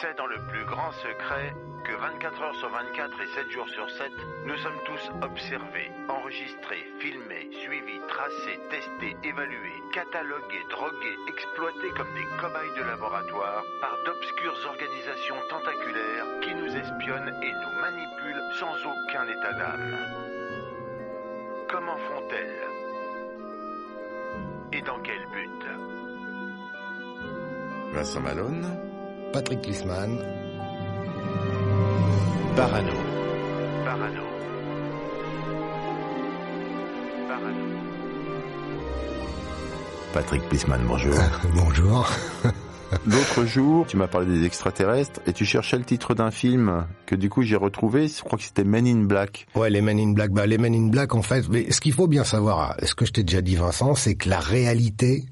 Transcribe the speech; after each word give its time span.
C'est 0.00 0.16
dans 0.16 0.26
le 0.26 0.38
plus 0.46 0.64
grand 0.64 0.92
secret 0.92 1.52
que 1.84 1.92
24 1.92 2.42
heures 2.42 2.54
sur 2.54 2.68
24 2.68 3.20
et 3.20 3.26
7 3.34 3.50
jours 3.50 3.68
sur 3.68 3.90
7, 3.90 4.12
nous 4.46 4.56
sommes 4.58 4.78
tous 4.84 5.10
observés, 5.22 5.90
enregistrés, 6.08 6.86
filmés, 7.00 7.50
suivis, 7.64 7.98
tracés, 8.06 8.60
testés, 8.70 9.16
évalués, 9.24 9.82
catalogués, 9.92 10.62
drogués, 10.70 11.18
exploités 11.26 11.90
comme 11.96 12.14
des 12.14 12.26
cobayes 12.40 12.78
de 12.78 12.82
laboratoire 12.84 13.64
par 13.80 13.96
d'obscures 14.06 14.58
organisations 14.66 15.42
tentaculaires 15.50 16.26
qui 16.42 16.54
nous 16.54 16.76
espionnent 16.76 17.34
et 17.42 17.50
nous 17.50 17.80
manipulent 17.80 18.54
sans 18.54 18.76
aucun 18.86 19.26
état 19.26 19.52
d'âme. 19.52 19.98
Comment 21.68 21.96
font-elles? 21.96 22.68
Et 24.72 24.82
dans 24.82 25.00
quel 25.00 25.26
but? 25.32 25.66
Vincent 27.92 28.20
Malone, 28.20 28.87
Patrick 29.32 29.60
Klisman, 29.60 30.18
Parano. 32.56 32.92
Parano. 33.84 34.22
Parano. 37.28 37.62
Patrick 40.14 40.42
Plisman, 40.48 40.80
bonjour. 40.86 41.14
bonjour. 41.54 42.10
L'autre 43.06 43.44
jour, 43.44 43.86
tu 43.86 43.98
m'as 43.98 44.06
parlé 44.06 44.26
des 44.38 44.46
extraterrestres 44.46 45.20
et 45.26 45.34
tu 45.34 45.44
cherchais 45.44 45.76
le 45.76 45.84
titre 45.84 46.14
d'un 46.14 46.30
film 46.30 46.86
que 47.04 47.14
du 47.14 47.28
coup 47.28 47.42
j'ai 47.42 47.56
retrouvé, 47.56 48.08
je 48.08 48.22
crois 48.22 48.38
que 48.38 48.44
c'était 48.44 48.64
Men 48.64 48.86
in 48.86 49.04
Black. 49.04 49.46
Ouais, 49.54 49.68
les 49.68 49.82
Men 49.82 49.98
in 50.00 50.12
Black, 50.12 50.30
bah, 50.30 50.46
les 50.46 50.56
Men 50.56 50.74
in 50.74 50.88
Black, 50.88 51.14
en 51.14 51.22
fait, 51.22 51.46
mais 51.50 51.70
ce 51.70 51.82
qu'il 51.82 51.92
faut 51.92 52.06
bien 52.06 52.24
savoir, 52.24 52.76
ce 52.82 52.94
que 52.94 53.04
je 53.04 53.12
t'ai 53.12 53.24
déjà 53.24 53.42
dit 53.42 53.56
Vincent, 53.56 53.94
c'est 53.94 54.14
que 54.14 54.30
la 54.30 54.40
réalité 54.40 55.26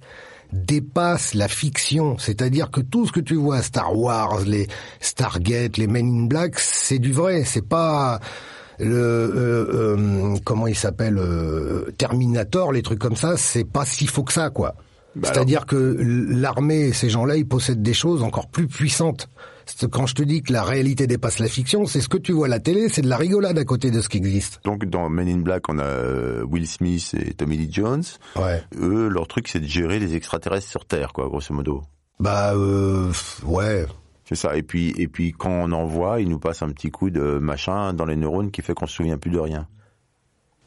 dépasse 0.53 1.35
la 1.35 1.49
fiction. 1.49 2.17
C'est-à-dire 2.19 2.71
que 2.71 2.81
tout 2.81 3.07
ce 3.07 3.13
que 3.13 3.21
tu 3.21 3.35
vois, 3.35 3.63
Star 3.63 3.97
Wars, 3.97 4.41
les 4.47 4.69
Stargate, 5.01 5.77
les 5.77 5.87
Men 5.87 6.25
in 6.25 6.27
Black, 6.27 6.59
c'est 6.59 6.99
du 6.99 7.13
vrai. 7.13 7.45
C'est 7.45 7.67
pas 7.67 8.21
le 8.79 8.95
euh, 8.95 9.97
euh, 9.97 10.37
comment 10.45 10.67
il 10.67 10.77
s'appelle 10.77 11.19
euh, 11.19 11.91
Terminator, 11.99 12.73
les 12.73 12.83
trucs 12.83 12.99
comme 12.99 13.17
ça. 13.17 13.37
C'est 13.37 13.65
pas 13.65 13.85
si 13.85 14.07
faux 14.07 14.25
que 14.25 14.33
ça, 14.33 14.51
quoi. 14.51 14.75
Bah 15.15 15.31
C'est-à-dire 15.33 15.65
que 15.65 15.97
l'armée, 16.31 16.93
ces 16.93 17.09
gens-là, 17.09 17.37
ils 17.37 17.49
possèdent 17.49 17.83
des 17.83 17.95
choses 17.95 18.23
encore 18.23 18.49
plus 18.49 18.67
puissantes. 18.67 19.31
Quand 19.91 20.07
je 20.07 20.15
te 20.15 20.23
dis 20.23 20.43
que 20.43 20.53
la 20.53 20.63
réalité 20.63 21.07
dépasse 21.07 21.39
la 21.39 21.49
fiction, 21.49 21.87
c'est 21.87 22.01
ce 22.01 22.09
que 22.09 22.19
tu 22.19 22.33
vois 22.33 22.47
à 22.47 22.51
la 22.51 22.61
télé, 22.61 22.89
c'est 22.89 23.03
de 23.03 23.09
la 23.09 23.17
rigolade 23.17 23.59
à 23.59 23.65
côté 23.65 23.91
de 23.91 24.01
ce 24.01 24.09
qui 24.09 24.19
existe. 24.19 24.61
Donc 24.65 24.85
dans 24.85 25.09
Men 25.09 25.29
in 25.29 25.39
Black, 25.39 25.69
on 25.69 25.79
a 25.79 25.85
euh, 25.85 26.45
Will 26.45 26.67
Smith 26.67 27.15
et 27.19 27.35
Tommy 27.35 27.57
Lee 27.57 27.69
Jones. 27.71 28.05
Ouais. 28.37 28.63
Eux, 28.81 29.09
leur 29.09 29.27
truc, 29.27 29.49
c'est 29.49 29.61
de 29.61 29.67
gérer 29.67 29.99
les 29.99 30.15
extraterrestres 30.15 30.69
sur 30.69 30.85
Terre, 30.85 31.13
quoi, 31.13 31.29
grosso 31.29 31.53
modo. 31.53 31.83
Bah 32.19 32.55
euh, 32.55 33.13
ouais. 33.45 33.87
C'est 34.25 34.35
ça. 34.37 34.57
Et 34.57 34.63
puis, 34.63 34.93
et 34.97 35.09
puis 35.09 35.33
quand 35.33 35.51
on 35.51 35.73
en 35.73 35.87
voit, 35.87 36.21
ils 36.21 36.29
nous 36.29 36.39
passent 36.39 36.63
un 36.63 36.71
petit 36.71 36.91
coup 36.91 37.11
de 37.11 37.39
machin 37.39 37.93
dans 37.93 38.05
les 38.07 38.17
neurones 38.17 38.51
qui 38.51 38.63
fait 38.63 38.75
qu'on 38.75 38.87
se 38.87 38.95
souvient 38.95 39.19
plus 39.19 39.31
de 39.31 39.39
rien. 39.39 39.69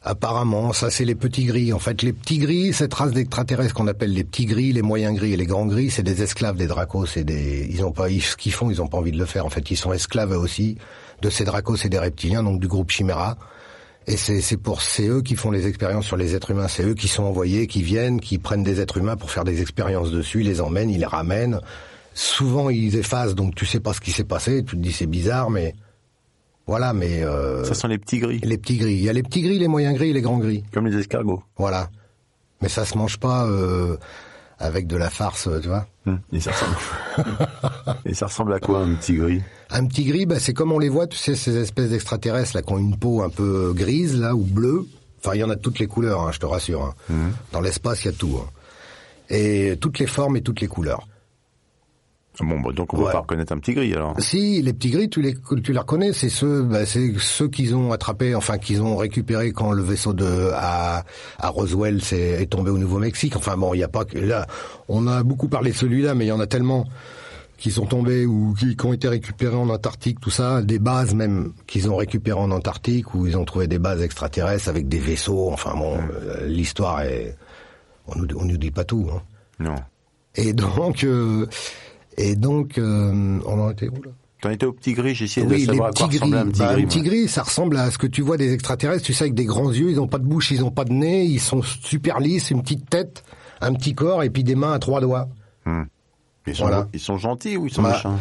Apparemment, 0.02 0.72
ça 0.72 0.90
c'est 0.90 1.04
les 1.04 1.14
petits 1.14 1.44
gris. 1.44 1.74
En 1.74 1.78
fait, 1.78 2.00
les 2.02 2.14
petits 2.14 2.38
gris, 2.38 2.72
cette 2.72 2.94
race 2.94 3.12
d'extraterrestres 3.12 3.74
qu'on 3.74 3.86
appelle 3.86 4.14
les 4.14 4.24
petits 4.24 4.46
gris, 4.46 4.72
les 4.72 4.80
moyens 4.80 5.14
gris 5.14 5.34
et 5.34 5.36
les 5.36 5.44
grands 5.44 5.66
gris, 5.66 5.90
c'est 5.90 6.02
des 6.02 6.22
esclaves 6.22 6.56
des 6.56 6.66
dracos. 6.66 7.04
C'est 7.04 7.24
des, 7.24 7.68
ils 7.70 7.84
ont 7.84 7.92
pas, 7.92 8.08
ce 8.08 8.36
qu'ils 8.36 8.52
font, 8.52 8.70
ils 8.70 8.80
ont 8.80 8.86
pas 8.86 8.96
envie 8.96 9.12
de 9.12 9.18
le 9.18 9.26
faire. 9.26 9.44
En 9.44 9.50
fait, 9.50 9.70
ils 9.70 9.76
sont 9.76 9.92
esclaves 9.92 10.32
aussi 10.32 10.78
de 11.20 11.28
ces 11.28 11.44
dracos 11.44 11.76
et 11.84 11.90
des 11.90 11.98
reptiliens, 11.98 12.42
donc 12.42 12.60
du 12.60 12.66
groupe 12.66 12.90
Chimera. 12.90 13.36
Et 14.06 14.16
c'est, 14.16 14.40
c'est 14.40 14.56
pour, 14.56 14.80
c'est 14.80 15.06
eux 15.06 15.20
qui 15.20 15.36
font 15.36 15.50
les 15.50 15.66
expériences 15.66 16.06
sur 16.06 16.16
les 16.16 16.34
êtres 16.34 16.50
humains. 16.50 16.68
C'est 16.68 16.82
eux 16.82 16.94
qui 16.94 17.06
sont 17.06 17.24
envoyés, 17.24 17.66
qui 17.66 17.82
viennent, 17.82 18.20
qui 18.20 18.38
prennent 18.38 18.64
des 18.64 18.80
êtres 18.80 18.96
humains 18.96 19.16
pour 19.16 19.30
faire 19.30 19.44
des 19.44 19.60
expériences 19.60 20.10
dessus, 20.10 20.40
ils 20.40 20.46
les 20.46 20.62
emmènent, 20.62 20.88
ils 20.88 21.00
les 21.00 21.06
ramènent. 21.06 21.60
Souvent, 22.14 22.70
ils 22.70 22.96
effacent, 22.96 23.34
donc 23.34 23.54
tu 23.54 23.66
sais 23.66 23.80
pas 23.80 23.92
ce 23.92 24.00
qui 24.00 24.12
s'est 24.12 24.24
passé. 24.24 24.64
Tu 24.64 24.76
te 24.76 24.80
dis 24.80 24.92
c'est 24.92 25.06
bizarre, 25.06 25.50
mais 25.50 25.74
voilà. 26.70 26.92
Mais 26.92 27.22
euh, 27.22 27.64
Ça 27.64 27.74
sont 27.74 27.88
les 27.88 27.98
petits 27.98 28.18
gris, 28.18 28.40
les 28.42 28.56
petits 28.58 28.78
gris. 28.78 28.94
Il 28.94 29.02
y 29.02 29.08
a 29.08 29.12
les 29.12 29.22
petits 29.22 29.42
gris, 29.42 29.58
les 29.58 29.68
moyens 29.68 29.94
gris 29.96 30.10
et 30.10 30.12
les 30.12 30.22
grands 30.22 30.38
gris. 30.38 30.62
comme 30.72 30.86
les 30.86 30.96
escargots. 30.98 31.42
Voilà. 31.58 31.90
Mais 32.62 32.68
ça 32.68 32.84
se 32.84 32.96
mange 32.96 33.18
pas 33.18 33.46
euh, 33.46 33.96
avec 34.58 34.86
de 34.86 34.96
la 34.96 35.08
farce, 35.10 35.48
tu 35.62 35.68
vois. 35.68 35.86
Hum, 36.06 36.20
Et 36.32 36.40
ça 36.40 36.50
ressemble. 36.52 36.76
et 38.06 38.14
ça 38.14 38.26
ressemble 38.26 38.52
à 38.54 38.60
quoi 38.60 38.80
un 38.80 38.94
petit 38.94 39.14
gris? 39.14 39.42
Un 39.70 39.86
petit 39.86 40.04
gris, 40.04 40.26
bah, 40.26 40.38
c'est 40.38 40.52
comme 40.54 40.72
on 40.72 40.78
les 40.78 40.88
voit, 40.88 41.06
tu 41.06 41.16
sais, 41.16 41.34
ces 41.34 41.56
espèces 41.56 41.90
d'extraterrestres 41.90 42.56
là 42.56 42.62
qui 42.62 42.72
ont 42.72 42.78
une 42.78 42.96
peau 42.96 43.22
un 43.22 43.30
peu 43.30 43.72
grise 43.74 44.18
là 44.18 44.34
ou 44.34 44.42
bleue. 44.44 44.86
Enfin, 45.22 45.34
il 45.34 45.40
y 45.40 45.44
en 45.44 45.50
a 45.50 45.54
de 45.54 45.60
toutes 45.60 45.78
les 45.78 45.86
couleurs, 45.86 46.20
hein, 46.22 46.30
je 46.32 46.38
te 46.38 46.46
rassure. 46.46 46.94
hein. 47.10 47.14
Dans 47.52 47.60
l'espace, 47.60 48.04
il 48.04 48.06
y 48.06 48.10
a 48.10 48.12
tout. 48.12 48.38
hein. 48.42 48.48
Et 49.30 49.76
toutes 49.80 49.98
les 49.98 50.06
formes 50.06 50.36
et 50.36 50.40
toutes 50.42 50.60
les 50.60 50.66
couleurs. 50.66 51.06
Bon, 52.38 52.60
bah, 52.60 52.70
donc 52.72 52.94
on 52.94 52.96
peut 52.98 53.02
Ouais. 53.04 53.12
pas 53.12 53.18
reconnaître 53.20 53.52
un 53.52 53.58
petit 53.58 53.74
gris 53.74 53.92
alors. 53.92 54.14
Si 54.18 54.62
les 54.62 54.72
petits 54.72 54.90
gris, 54.90 55.10
tu 55.10 55.20
les 55.20 55.34
tu 55.62 55.72
les 55.72 55.78
reconnais, 55.78 56.12
c'est 56.12 56.28
ceux, 56.28 56.62
bah, 56.62 56.86
c'est 56.86 57.12
ceux 57.18 57.48
qu'ils 57.48 57.74
ont 57.74 57.90
attrapés, 57.92 58.34
enfin 58.34 58.56
qu'ils 58.58 58.80
ont 58.82 58.96
récupérés 58.96 59.52
quand 59.52 59.72
le 59.72 59.82
vaisseau 59.82 60.12
de 60.12 60.50
à, 60.54 61.04
à 61.38 61.48
Roswell 61.48 62.00
s'est- 62.02 62.40
est 62.42 62.46
tombé 62.46 62.70
au 62.70 62.78
Nouveau-Mexique. 62.78 63.34
Enfin 63.36 63.56
bon, 63.56 63.74
il 63.74 63.78
y 63.78 63.82
a 63.82 63.88
pas 63.88 64.04
que 64.04 64.16
là, 64.18 64.46
on 64.88 65.06
a 65.08 65.22
beaucoup 65.24 65.48
parlé 65.48 65.72
de 65.72 65.76
celui-là, 65.76 66.14
mais 66.14 66.24
il 66.26 66.28
y 66.28 66.32
en 66.32 66.40
a 66.40 66.46
tellement 66.46 66.86
qui 67.58 67.70
sont 67.70 67.84
tombés 67.84 68.24
ou 68.24 68.54
qui, 68.58 68.74
qui 68.74 68.86
ont 68.86 68.92
été 68.94 69.06
récupérés 69.08 69.56
en 69.56 69.68
Antarctique, 69.68 70.18
tout 70.20 70.30
ça, 70.30 70.62
des 70.62 70.78
bases 70.78 71.14
même 71.14 71.52
qu'ils 71.66 71.90
ont 71.90 71.96
récupérées 71.96 72.40
en 72.40 72.50
Antarctique 72.52 73.14
où 73.14 73.26
ils 73.26 73.36
ont 73.36 73.44
trouvé 73.44 73.66
des 73.66 73.78
bases 73.78 74.00
extraterrestres 74.00 74.68
avec 74.68 74.88
des 74.88 74.98
vaisseaux. 75.00 75.50
Enfin 75.52 75.74
bon, 75.76 75.98
euh, 75.98 76.46
l'histoire 76.46 77.02
est, 77.02 77.36
on 78.06 78.18
nous 78.20 78.28
on 78.36 78.44
nous 78.46 78.56
dit 78.56 78.70
pas 78.70 78.84
tout. 78.84 79.08
Hein. 79.12 79.20
Non. 79.58 79.74
Et 80.36 80.54
donc 80.54 81.04
euh, 81.04 81.46
et 82.28 82.36
donc 82.36 82.78
euh, 82.78 83.38
on 83.46 83.60
en 83.60 83.70
était 83.70 83.88
où 83.88 84.02
là? 84.02 84.10
T'en 84.40 84.48
étais 84.50 84.64
au 84.64 84.72
petit 84.72 84.94
gris, 84.94 85.14
j'ai 85.14 85.26
essayé 85.26 85.46
oui, 85.46 85.62
de 85.66 85.72
savoir 85.72 85.88
à 85.88 85.92
quoi 85.92 86.06
gris. 86.08 86.16
ressemblait 86.18 86.38
un 86.38 86.46
petit 86.46 86.60
Bah, 86.60 86.72
gris. 86.72 86.82
un 86.82 86.86
petit 86.86 87.02
gris, 87.02 87.28
ça 87.28 87.42
ressemble 87.42 87.76
à 87.76 87.90
ce 87.90 87.98
que 87.98 88.06
tu 88.06 88.22
vois 88.22 88.38
des 88.38 88.54
extraterrestres, 88.54 89.04
tu 89.04 89.12
sais, 89.12 89.24
avec 89.24 89.34
des 89.34 89.44
grands 89.44 89.70
yeux, 89.70 89.90
ils 89.90 90.00
ont 90.00 90.08
pas 90.08 90.16
de 90.18 90.24
bouche, 90.24 90.50
ils 90.50 90.64
ont 90.64 90.70
pas 90.70 90.84
de 90.84 90.92
nez, 90.94 91.24
ils 91.26 91.40
sont 91.40 91.60
super 91.62 92.20
lisses, 92.20 92.50
une 92.50 92.62
petite 92.62 92.88
tête, 92.88 93.22
un 93.60 93.74
petit 93.74 93.94
corps 93.94 94.22
et 94.22 94.30
puis 94.30 94.42
des 94.42 94.54
mains 94.54 94.72
à 94.72 94.78
trois 94.78 95.02
doigts. 95.02 95.28
Ils 96.46 96.54
sont, 96.56 96.62
Voilà. 96.64 96.88
ils 96.94 97.00
sont 97.00 97.18
gentils 97.18 97.58
ou 97.58 97.66
ils 97.66 97.72
sont 97.72 97.82
Bah, 97.82 97.92
méchants? 97.92 98.18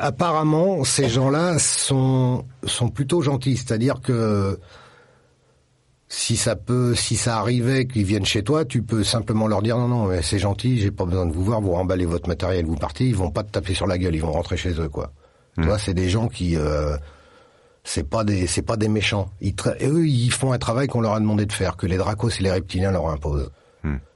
Apparemment, 0.00 0.84
ces 0.84 1.08
gens-là 1.08 1.58
sont 1.58 2.44
sont 2.64 2.88
plutôt 2.88 3.22
gentils, 3.22 3.56
c'est-à-dire 3.56 4.00
que 4.02 4.58
si 6.14 6.36
ça 6.36 6.56
peut, 6.56 6.94
si 6.94 7.16
ça 7.16 7.38
arrivait 7.38 7.86
qu'ils 7.86 8.04
viennent 8.04 8.26
chez 8.26 8.42
toi, 8.42 8.66
tu 8.66 8.82
peux 8.82 9.02
simplement 9.02 9.46
leur 9.48 9.62
dire 9.62 9.78
non, 9.78 9.88
non, 9.88 10.04
mais 10.08 10.20
c'est 10.20 10.38
gentil, 10.38 10.78
j'ai 10.78 10.90
pas 10.90 11.06
besoin 11.06 11.24
de 11.24 11.32
vous 11.32 11.42
voir, 11.42 11.62
vous 11.62 11.72
remballez 11.72 12.04
votre 12.04 12.28
matériel, 12.28 12.66
vous 12.66 12.76
partez, 12.76 13.06
ils 13.06 13.16
vont 13.16 13.30
pas 13.30 13.42
te 13.42 13.50
taper 13.50 13.72
sur 13.72 13.86
la 13.86 13.96
gueule, 13.96 14.14
ils 14.14 14.20
vont 14.20 14.30
rentrer 14.30 14.58
chez 14.58 14.78
eux, 14.78 14.90
quoi. 14.90 15.10
Tu 15.56 15.62
vois, 15.62 15.78
c'est 15.78 15.94
des 15.94 16.10
gens 16.10 16.28
qui, 16.28 16.54
euh, 16.56 16.98
c'est 17.82 18.06
pas 18.08 18.24
des, 18.24 18.46
c'est 18.46 18.62
pas 18.62 18.76
des 18.76 18.88
méchants. 18.88 19.30
Ils 19.40 19.54
et 19.80 19.88
eux, 19.88 20.06
ils 20.06 20.30
font 20.30 20.52
un 20.52 20.58
travail 20.58 20.86
qu'on 20.86 21.00
leur 21.00 21.14
a 21.14 21.20
demandé 21.20 21.46
de 21.46 21.52
faire, 21.52 21.78
que 21.78 21.86
les 21.86 21.96
dracos 21.96 22.28
et 22.28 22.42
les 22.42 22.50
reptiliens 22.50 22.90
leur 22.90 23.08
imposent, 23.08 23.50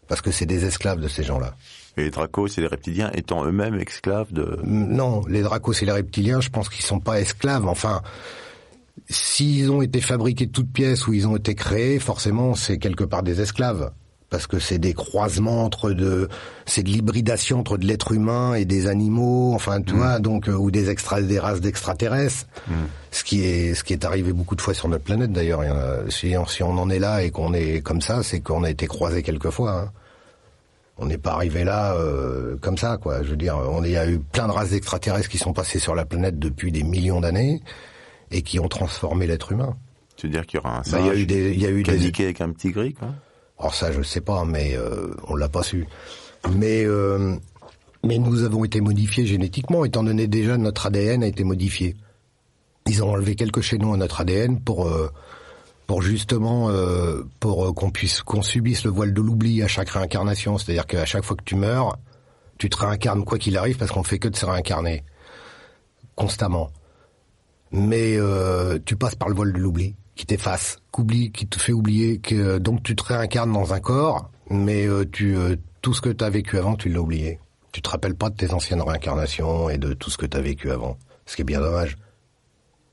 parce 0.06 0.20
que 0.20 0.30
c'est 0.30 0.46
des 0.46 0.66
esclaves 0.66 1.00
de 1.00 1.08
ces 1.08 1.22
gens-là. 1.22 1.54
Et 1.96 2.02
les 2.02 2.10
dracos 2.10 2.48
et 2.58 2.60
les 2.60 2.66
reptiliens 2.66 3.10
étant 3.14 3.46
eux-mêmes 3.46 3.76
esclaves 3.76 4.30
de... 4.34 4.58
Non, 4.64 5.22
les 5.28 5.40
dracos 5.40 5.72
et 5.72 5.86
les 5.86 5.92
reptiliens, 5.92 6.42
je 6.42 6.50
pense 6.50 6.68
qu'ils 6.68 6.84
sont 6.84 7.00
pas 7.00 7.20
esclaves. 7.20 7.66
Enfin, 7.66 8.02
s'ils 9.08 9.70
ont 9.70 9.82
été 9.82 10.00
fabriqués 10.00 10.46
de 10.46 10.52
toutes 10.52 10.72
pièces 10.72 11.06
ou 11.06 11.12
ils 11.12 11.26
ont 11.26 11.36
été 11.36 11.54
créés, 11.54 11.98
forcément, 11.98 12.54
c'est 12.54 12.78
quelque 12.78 13.04
part 13.04 13.22
des 13.22 13.40
esclaves. 13.40 13.90
Parce 14.28 14.48
que 14.48 14.58
c'est 14.58 14.78
des 14.80 14.92
croisements 14.92 15.62
entre 15.64 15.92
de, 15.92 16.28
c'est 16.66 16.82
de 16.82 16.88
l'hybridation 16.88 17.60
entre 17.60 17.76
de 17.78 17.86
l'être 17.86 18.10
humain 18.10 18.54
et 18.54 18.64
des 18.64 18.88
animaux, 18.88 19.52
enfin, 19.54 19.80
tu 19.80 19.94
vois, 19.94 20.18
donc, 20.18 20.48
euh, 20.48 20.52
ou 20.52 20.72
des 20.72 20.90
extra, 20.90 21.22
des 21.22 21.38
races 21.38 21.60
d'extraterrestres. 21.60 22.46
Ce 23.12 23.22
qui 23.22 23.44
est, 23.44 23.74
ce 23.74 23.84
qui 23.84 23.92
est 23.92 24.04
arrivé 24.04 24.32
beaucoup 24.32 24.56
de 24.56 24.60
fois 24.60 24.74
sur 24.74 24.88
notre 24.88 25.04
planète, 25.04 25.30
d'ailleurs. 25.32 25.62
Si, 26.08 26.34
on- 26.36 26.44
si 26.46 26.64
on 26.64 26.70
en 26.76 26.90
est 26.90 26.98
là 26.98 27.22
et 27.22 27.30
qu'on 27.30 27.54
est 27.54 27.80
comme 27.82 28.00
ça, 28.00 28.24
c'est 28.24 28.40
qu'on 28.40 28.64
a 28.64 28.70
été 28.70 28.88
croisés 28.88 29.22
quelquefois, 29.22 29.72
hein. 29.72 29.90
On 30.98 31.04
n'est 31.06 31.18
pas 31.18 31.34
arrivé 31.34 31.62
là 31.62 31.94
euh, 31.94 32.56
comme 32.62 32.78
ça, 32.78 32.96
quoi. 32.96 33.22
Je 33.22 33.28
veux 33.28 33.36
dire, 33.36 33.56
on 33.56 33.84
il 33.84 33.90
y 33.92 33.96
a 33.98 34.08
eu 34.08 34.18
plein 34.18 34.46
de 34.48 34.52
races 34.52 34.70
d'extraterrestres 34.70 35.28
qui 35.28 35.36
sont 35.38 35.52
passées 35.52 35.78
sur 35.78 35.94
la 35.94 36.04
planète 36.06 36.38
depuis 36.38 36.72
des 36.72 36.82
millions 36.82 37.20
d'années 37.20 37.60
et 38.30 38.42
qui 38.42 38.58
ont 38.58 38.68
transformé 38.68 39.26
l'être 39.26 39.52
humain. 39.52 39.76
Tu 40.16 40.26
veux 40.26 40.32
dire 40.32 40.46
qu'il 40.46 40.58
y 40.58 40.60
aura 40.60 40.78
un 40.78 40.82
Bah, 40.90 40.98
il 41.00 41.06
y 41.06 41.08
a 41.08 41.12
singe 41.12 41.20
eu 41.20 41.26
des, 41.26 41.52
il 41.52 41.60
y 41.60 41.66
a 41.66 41.70
eu 41.70 41.82
des, 41.82 42.22
avec 42.22 42.40
un 42.40 42.50
petit 42.50 42.70
gris, 42.70 42.94
quoi 42.94 43.08
Alors 43.58 43.74
ça, 43.74 43.92
je 43.92 44.02
sais 44.02 44.20
pas, 44.20 44.44
mais 44.44 44.74
euh, 44.74 45.14
on 45.28 45.36
l'a 45.36 45.48
pas 45.48 45.62
su. 45.62 45.86
Mais 46.54 46.84
euh, 46.84 47.36
mais 48.06 48.18
nous 48.18 48.44
avons 48.44 48.64
été 48.64 48.80
modifiés 48.80 49.26
génétiquement, 49.26 49.84
étant 49.84 50.04
donné 50.04 50.28
déjà 50.28 50.56
notre 50.56 50.86
ADN 50.86 51.22
a 51.22 51.26
été 51.26 51.44
modifié. 51.44 51.96
Ils 52.86 53.02
ont 53.02 53.10
enlevé 53.10 53.34
quelques 53.34 53.62
chaînons 53.62 53.94
à 53.94 53.96
notre 53.96 54.20
ADN 54.20 54.60
pour 54.60 54.86
euh, 54.86 55.10
pour 55.86 56.02
justement 56.02 56.70
euh, 56.70 57.22
pour 57.40 57.66
euh, 57.66 57.72
qu'on 57.72 57.90
puisse 57.90 58.22
qu'on 58.22 58.42
subisse 58.42 58.84
le 58.84 58.90
voile 58.90 59.12
de 59.12 59.20
l'oubli 59.20 59.62
à 59.62 59.68
chaque 59.68 59.90
réincarnation. 59.90 60.56
C'est-à-dire 60.56 60.86
qu'à 60.86 61.04
chaque 61.04 61.24
fois 61.24 61.36
que 61.36 61.42
tu 61.44 61.56
meurs, 61.56 61.98
tu 62.58 62.70
te 62.70 62.76
réincarnes 62.76 63.24
quoi 63.24 63.38
qu'il 63.38 63.56
arrive 63.56 63.76
parce 63.76 63.90
qu'on 63.90 64.04
fait 64.04 64.18
que 64.18 64.28
de 64.28 64.36
se 64.36 64.46
réincarner 64.46 65.02
constamment. 66.14 66.70
Mais 67.76 68.16
euh, 68.16 68.78
tu 68.84 68.96
passes 68.96 69.14
par 69.14 69.28
le 69.28 69.34
voile 69.34 69.52
de 69.52 69.58
l'oubli 69.58 69.94
qui 70.14 70.26
t'efface, 70.26 70.78
qu'oublie, 70.90 71.30
qui 71.30 71.46
te 71.46 71.60
fait 71.60 71.72
oublier 71.72 72.18
que 72.18 72.58
donc 72.58 72.82
tu 72.82 72.96
te 72.96 73.04
réincarnes 73.04 73.52
dans 73.52 73.74
un 73.74 73.80
corps, 73.80 74.30
mais 74.50 74.86
euh, 74.86 75.04
tu 75.10 75.36
euh, 75.36 75.56
tout 75.82 75.92
ce 75.92 76.00
que 76.00 76.08
tu 76.08 76.24
as 76.24 76.30
vécu 76.30 76.58
avant, 76.58 76.74
tu 76.74 76.88
l'as 76.88 77.00
oublié. 77.00 77.38
Tu 77.72 77.82
te 77.82 77.90
rappelles 77.90 78.14
pas 78.14 78.30
de 78.30 78.36
tes 78.36 78.52
anciennes 78.52 78.80
réincarnations 78.80 79.68
et 79.68 79.76
de 79.76 79.92
tout 79.92 80.10
ce 80.10 80.16
que 80.16 80.24
tu 80.24 80.36
as 80.36 80.40
vécu 80.40 80.70
avant, 80.70 80.96
ce 81.26 81.36
qui 81.36 81.42
est 81.42 81.44
bien 81.44 81.60
dommage. 81.60 81.98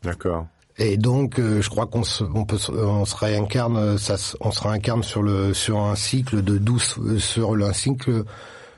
D'accord. 0.03 0.47
Et 0.77 0.97
donc, 0.97 1.39
euh, 1.39 1.62
je 1.62 1.69
crois 1.69 1.85
qu'on 1.85 2.03
se, 2.03 2.24
on 2.24 2.45
peut, 2.45 2.57
on 2.71 3.06
se 3.06 3.15
réincarne, 3.15 3.77
euh, 3.77 3.97
ça, 3.97 4.15
on 4.41 4.51
se 4.51 4.62
réincarne 4.62 5.03
sur 5.03 5.21
le, 5.21 5.53
sur 5.53 5.80
un 5.80 5.95
cycle 5.95 6.41
de 6.41 6.57
12, 6.57 6.95
euh, 6.97 7.19
sur 7.19 7.53
un 7.53 7.74
cycle, 7.74 8.24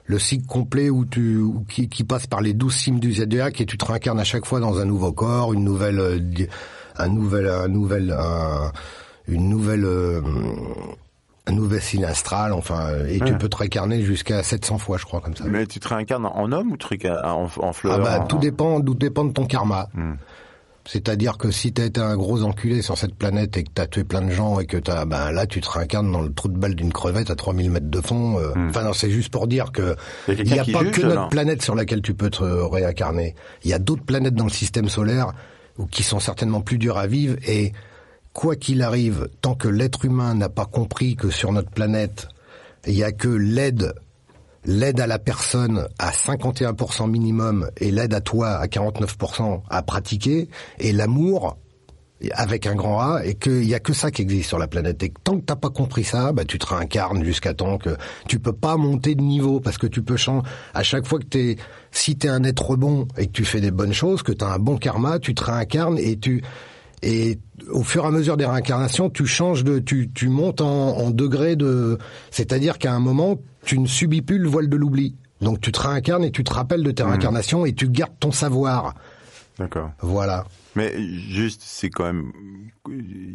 le 0.07 0.19
cycle 0.19 0.45
complet 0.45 0.89
où 0.89 1.03
tu, 1.05 1.37
où 1.37 1.65
qui, 1.67 1.89
qui 1.89 2.03
passe 2.03 2.27
par 2.27 2.41
les 2.41 2.53
12 2.53 2.73
cimes 2.73 2.99
du 2.99 3.13
zodiaque 3.13 3.59
et 3.61 3.65
tu 3.65 3.77
te 3.77 3.85
réincarnes 3.85 4.19
à 4.19 4.23
chaque 4.23 4.45
fois 4.45 4.59
dans 4.59 4.77
un 4.79 4.85
nouveau 4.85 5.11
corps, 5.11 5.53
une 5.53 5.63
nouvelle, 5.63 5.99
euh, 5.99 6.19
un 6.97 7.07
nouvel, 7.09 7.47
un 7.47 7.67
nouvel, 7.67 8.11
un- 8.17 8.71
une 9.27 9.49
nouvelle, 9.49 9.83
euh, 9.85 10.21
un 11.47 11.51
nouvel 11.51 11.81
signe 11.81 12.05
astral, 12.05 12.53
enfin, 12.53 12.89
et 13.07 13.19
tu 13.19 13.35
peux 13.37 13.49
te 13.49 13.57
réincarner 13.57 14.01
jusqu'à 14.03 14.41
700 14.43 14.77
fois, 14.79 14.97
je 14.97 15.05
crois, 15.05 15.21
comme 15.21 15.35
ça. 15.35 15.43
Mais 15.47 15.65
tu 15.67 15.79
te 15.79 15.87
réincarnes 15.87 16.25
en 16.25 16.51
homme 16.51 16.71
ou 16.71 16.77
réincarnes 16.85 17.23
en, 17.23 17.47
en 17.63 17.73
fleur 17.73 17.93
Ah 17.95 17.99
bah, 17.99 18.19
en- 18.21 18.25
tout 18.25 18.37
dépend, 18.37 18.81
tout 18.81 18.95
dépend 18.95 19.25
de 19.25 19.31
ton 19.33 19.45
karma. 19.45 19.87
Hmm. 19.93 20.13
C'est-à-dire 20.87 21.37
que 21.39 21.49
si 21.49 21.73
t'as 21.73 21.85
été 21.85 21.99
un 21.99 22.15
gros 22.15 22.43
enculé 22.43 22.81
sur 22.83 22.95
cette 22.97 23.15
planète 23.15 23.57
et 23.57 23.63
que 23.63 23.69
t'as 23.73 23.87
tué 23.87 24.03
plein 24.03 24.21
de 24.21 24.29
gens 24.29 24.59
et 24.59 24.67
que 24.67 24.77
t'as, 24.77 25.05
ben 25.05 25.31
là, 25.31 25.47
tu 25.47 25.59
te 25.59 25.67
réincarnes 25.69 26.11
dans 26.11 26.21
le 26.21 26.31
trou 26.31 26.47
de 26.47 26.57
balle 26.57 26.75
d'une 26.75 26.93
crevette 26.93 27.31
à 27.31 27.35
3000 27.35 27.71
mètres 27.71 27.89
de 27.89 28.01
fond. 28.01 28.37
euh, 28.39 28.51
Enfin, 28.69 28.83
non, 28.83 28.93
c'est 28.93 29.09
juste 29.09 29.29
pour 29.29 29.47
dire 29.47 29.71
que 29.71 29.95
Il 30.27 30.41
a 30.53 30.55
n'y 30.55 30.59
a 30.59 30.79
pas 30.79 30.83
juge, 30.85 30.91
que 30.91 31.01
notre 31.01 31.29
planète 31.29 31.61
sur 31.63 31.73
laquelle 31.73 32.01
tu 32.03 32.13
peux 32.13 32.29
te 32.29 32.43
réincarner. 32.43 33.33
Il 33.63 33.71
y 33.71 33.73
a 33.73 33.79
d'autres 33.79 34.03
planètes 34.03 34.35
dans 34.35 34.43
le 34.45 34.51
système 34.51 34.87
solaire 34.87 35.33
ou 35.79 35.87
qui 35.87 36.03
sont 36.03 36.19
certainement 36.19 36.61
plus 36.61 36.77
dures 36.77 36.97
à 36.99 37.07
vivre 37.07 37.35
et 37.47 37.73
quoi 38.33 38.55
qu'il 38.55 38.81
arrive, 38.83 39.27
tant 39.41 39.55
que 39.55 39.67
l'être 39.67 40.05
humain 40.05 40.35
n'a 40.35 40.49
pas 40.49 40.65
compris 40.65 41.15
que 41.15 41.29
sur 41.31 41.51
notre 41.51 41.71
planète, 41.71 42.27
il 42.85 42.93
y 42.93 43.03
a 43.03 43.11
que 43.11 43.27
l'aide 43.29 43.93
l'aide 44.65 44.99
à 44.99 45.07
la 45.07 45.19
personne 45.19 45.87
à 45.99 46.11
51% 46.11 47.09
minimum 47.09 47.69
et 47.77 47.91
l'aide 47.91 48.13
à 48.13 48.21
toi 48.21 48.49
à 48.49 48.67
49% 48.67 49.61
à 49.69 49.83
pratiquer 49.83 50.49
et 50.79 50.91
l'amour 50.91 51.57
avec 52.31 52.65
un 52.65 52.75
grand 52.75 52.99
A 53.01 53.25
et 53.25 53.35
qu'il 53.35 53.65
y 53.65 53.73
a 53.75 53.79
que 53.79 53.93
ça 53.93 54.09
qui 54.09 54.21
existe 54.21 54.47
sur 54.47 54.57
la 54.57 54.67
planète. 54.67 55.03
Et 55.03 55.09
que 55.09 55.19
tant 55.23 55.37
que 55.37 55.45
t'as 55.45 55.55
pas 55.55 55.69
compris 55.69 56.03
ça 56.03 56.31
bah 56.31 56.45
tu 56.45 56.57
te 56.57 56.65
réincarnes 56.65 57.23
jusqu'à 57.23 57.53
temps 57.53 57.77
que 57.77 57.97
tu 58.27 58.39
peux 58.39 58.53
pas 58.53 58.77
monter 58.77 59.15
de 59.15 59.21
niveau 59.21 59.59
parce 59.59 59.77
que 59.77 59.87
tu 59.87 60.01
peux 60.01 60.17
changer 60.17 60.47
à 60.73 60.83
chaque 60.83 61.05
fois 61.05 61.19
que 61.19 61.25
t'es 61.25 61.57
si 61.91 62.17
t'es 62.17 62.29
un 62.29 62.43
être 62.43 62.75
bon 62.75 63.07
et 63.17 63.27
que 63.27 63.31
tu 63.31 63.45
fais 63.45 63.61
des 63.61 63.71
bonnes 63.71 63.93
choses 63.93 64.23
que 64.23 64.31
t'as 64.31 64.47
un 64.47 64.59
bon 64.59 64.77
karma 64.77 65.19
tu 65.19 65.35
te 65.35 65.43
réincarnes 65.43 65.99
et 65.99 66.17
tu 66.17 66.41
et 67.03 67.37
au 67.71 67.83
fur 67.83 68.03
et 68.03 68.07
à 68.07 68.11
mesure 68.11 68.35
des 68.35 68.45
réincarnations, 68.45 69.11
tu 69.11 69.27
changes 69.27 69.63
de, 69.63 69.77
tu, 69.77 70.09
tu 70.11 70.27
montes 70.27 70.61
en, 70.61 70.97
en 70.97 71.11
degré 71.11 71.55
de, 71.55 71.99
c'est-à-dire 72.31 72.79
qu'à 72.79 72.93
un 72.93 72.99
moment, 72.99 73.37
tu 73.65 73.79
ne 73.79 73.87
subis 73.87 74.21
plus 74.21 74.37
le 74.37 74.47
voile 74.47 74.69
de 74.69 74.77
l'oubli. 74.77 75.15
Donc 75.41 75.59
tu 75.59 75.71
te 75.71 75.81
réincarnes 75.81 76.23
et 76.23 76.31
tu 76.31 76.43
te 76.43 76.53
rappelles 76.53 76.83
de 76.83 76.91
tes 76.91 77.03
réincarnations 77.03 77.65
et 77.65 77.73
tu 77.73 77.89
gardes 77.89 78.17
ton 78.19 78.31
savoir. 78.31 78.93
D'accord. 79.59 79.91
Voilà. 80.01 80.45
Mais 80.75 80.93
juste, 81.29 81.61
c'est 81.63 81.89
quand 81.89 82.03
même, 82.03 82.31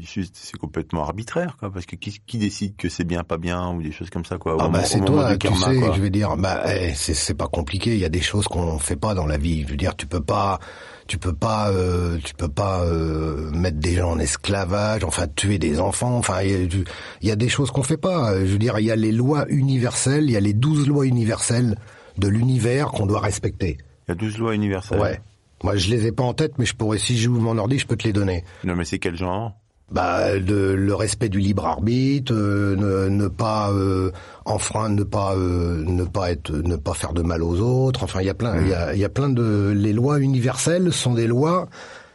juste, 0.00 0.36
c'est 0.38 0.58
complètement 0.58 1.02
arbitraire, 1.04 1.56
quoi, 1.58 1.72
parce 1.72 1.86
que 1.86 1.96
qui, 1.96 2.20
qui 2.26 2.36
décide 2.36 2.76
que 2.76 2.88
c'est 2.88 3.04
bien, 3.04 3.24
pas 3.24 3.38
bien, 3.38 3.70
ou 3.70 3.82
des 3.82 3.92
choses 3.92 4.10
comme 4.10 4.26
ça, 4.26 4.36
quoi. 4.36 4.56
Ah 4.60 4.68
bah 4.68 4.84
c'est 4.84 5.02
toi, 5.04 5.32
tu 5.32 5.38
karma, 5.48 5.66
sais, 5.66 5.78
quoi. 5.78 5.92
je 5.94 6.00
vais 6.02 6.10
dire, 6.10 6.36
bah 6.36 6.62
eh, 6.66 6.92
c'est 6.94 7.14
c'est 7.14 7.34
pas 7.34 7.48
compliqué. 7.48 7.94
Il 7.94 8.00
y 8.00 8.04
a 8.04 8.10
des 8.10 8.20
choses 8.20 8.46
qu'on 8.46 8.78
fait 8.78 8.96
pas 8.96 9.14
dans 9.14 9.26
la 9.26 9.38
vie. 9.38 9.62
Je 9.62 9.68
veux 9.68 9.76
dire, 9.76 9.96
tu 9.96 10.06
peux 10.06 10.20
pas, 10.20 10.58
tu 11.06 11.16
peux 11.16 11.32
pas, 11.32 11.70
euh, 11.70 12.18
tu 12.22 12.34
peux 12.34 12.48
pas 12.48 12.82
euh, 12.82 13.50
mettre 13.52 13.78
des 13.78 13.94
gens 13.94 14.10
en 14.10 14.18
esclavage, 14.18 15.02
enfin 15.04 15.26
tuer 15.26 15.58
des 15.58 15.80
enfants. 15.80 16.18
Enfin, 16.18 16.42
il 16.42 16.84
y 17.22 17.26
y 17.26 17.30
a 17.30 17.36
des 17.36 17.48
choses 17.48 17.70
qu'on 17.70 17.82
fait 17.82 17.96
pas. 17.96 18.38
Je 18.38 18.52
veux 18.52 18.58
dire, 18.58 18.78
il 18.78 18.84
y 18.84 18.90
a 18.90 18.96
les 18.96 19.12
lois 19.12 19.46
universelles, 19.48 20.24
il 20.24 20.32
y 20.32 20.36
a 20.36 20.40
les 20.40 20.54
douze 20.54 20.86
lois 20.86 21.06
universelles 21.06 21.76
de 22.18 22.28
l'univers 22.28 22.88
qu'on 22.88 23.06
doit 23.06 23.20
respecter. 23.20 23.78
Il 24.06 24.10
y 24.10 24.12
a 24.12 24.14
12 24.14 24.38
lois 24.38 24.54
universelles. 24.54 25.00
Ouais. 25.00 25.20
Moi, 25.62 25.76
je 25.76 25.90
les 25.90 26.06
ai 26.06 26.12
pas 26.12 26.22
en 26.22 26.34
tête, 26.34 26.52
mais 26.58 26.64
je 26.64 26.74
pourrais, 26.74 26.98
si 26.98 27.18
j'ouvre 27.18 27.40
mon 27.40 27.58
ordi, 27.58 27.78
je 27.78 27.86
peux 27.86 27.96
te 27.96 28.04
les 28.04 28.12
donner. 28.12 28.44
Non, 28.64 28.76
mais 28.76 28.84
c'est 28.84 28.98
quel 28.98 29.16
genre? 29.16 29.56
Bah, 29.90 30.38
de, 30.38 30.72
le 30.72 30.94
respect 30.94 31.28
du 31.28 31.40
libre 31.40 31.66
arbitre, 31.66 32.32
euh, 32.32 32.76
ne, 32.76 33.08
ne 33.08 33.26
pas 33.26 33.72
euh, 33.72 34.12
enfreindre, 34.44 34.96
ne 34.96 35.02
pas 35.02 35.34
euh, 35.34 35.82
ne 35.84 36.04
pas 36.04 36.30
être, 36.30 36.52
ne 36.52 36.76
pas 36.76 36.94
faire 36.94 37.12
de 37.12 37.22
mal 37.22 37.42
aux 37.42 37.60
autres. 37.60 38.04
Enfin, 38.04 38.20
il 38.20 38.26
y 38.26 38.30
a 38.30 38.34
plein, 38.34 38.60
il 38.60 38.68
y 38.68 38.74
a, 38.74 38.94
il 38.94 39.00
y 39.00 39.04
a 39.04 39.08
plein 39.08 39.28
de 39.28 39.72
les 39.74 39.92
lois 39.92 40.20
universelles 40.20 40.92
sont 40.92 41.14
des 41.14 41.26
lois 41.26 41.68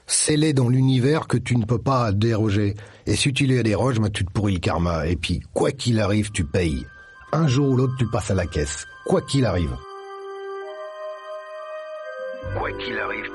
scellées 0.08 0.54
dans 0.54 0.70
l'univers 0.70 1.28
que 1.28 1.38
tu 1.38 1.58
ne 1.58 1.66
peux 1.66 1.78
pas 1.78 2.14
déroger. 2.14 2.76
Et 3.08 3.16
si 3.16 3.34
tu 3.34 3.46
les 3.46 3.62
déroges, 3.62 4.00
bah, 4.00 4.10
tu 4.10 4.24
te 4.24 4.32
pourris 4.32 4.54
le 4.54 4.60
karma. 4.60 5.08
Et 5.08 5.18
puis, 5.18 5.42
quoi 5.54 5.72
qu'il 5.72 6.00
arrive, 6.00 6.32
tu 6.32 6.46
payes. 6.46 6.86
Un 7.34 7.48
jour 7.48 7.70
ou 7.70 7.76
l'autre, 7.76 7.96
tu 8.00 8.08
passes 8.08 8.32
à 8.32 8.36
la 8.36 8.46
caisse. 8.46 8.86
Quoi 9.06 9.22
qu'il 9.22 9.46
arrive. 9.46 9.76
Quoi 12.58 12.72
qu'il 12.74 12.98
arrive, 12.98 13.32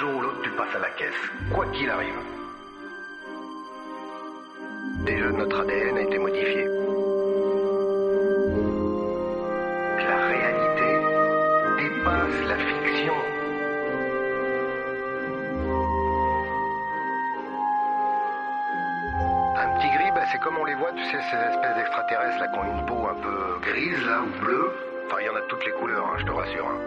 jour 0.00 0.16
ou 0.16 0.20
l'autre, 0.22 0.40
tu 0.42 0.50
passes 0.50 0.74
à 0.74 0.78
la 0.78 0.90
caisse. 0.90 1.22
Quoi 1.54 1.66
qu'il 1.66 1.88
arrive. 1.90 2.14
Déjà, 5.04 5.30
notre 5.30 5.60
ADN 5.60 5.96
a 5.96 6.00
été 6.00 6.18
modifié. 6.18 6.64
La 10.08 10.16
réalité 10.26 10.90
dépasse 11.78 12.48
la 12.48 12.56
fiction. 12.56 13.14
Un 19.56 19.68
petit 19.78 19.90
gris, 19.90 20.10
bah, 20.14 20.22
c'est 20.32 20.38
comme 20.40 20.56
on 20.58 20.64
les 20.64 20.74
voit, 20.74 20.92
tu 20.92 21.04
sais, 21.04 21.20
ces 21.30 21.36
espèces 21.36 21.76
d'extraterrestres 21.76 22.38
là 22.40 22.48
qui 22.48 22.58
ont 22.58 22.64
une 22.64 22.86
peau 22.86 23.06
un 23.08 23.14
peu 23.14 23.58
grise 23.60 24.06
là 24.06 24.22
ou 24.22 24.40
bleue. 24.44 24.72
Enfin, 25.06 25.16
il 25.20 25.26
y 25.26 25.28
en 25.28 25.36
a 25.36 25.40
toutes 25.42 25.64
les 25.66 25.72
couleurs, 25.72 26.06
hein, 26.06 26.16
je 26.18 26.24
te 26.24 26.30
rassure. 26.30 26.66
hein. 26.66 26.78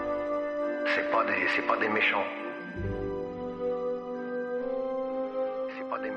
C'est 0.95 1.09
pas 1.11 1.23
c'est 1.55 1.61
pas 1.67 1.77
des 1.77 1.89
méchants. 1.89 2.25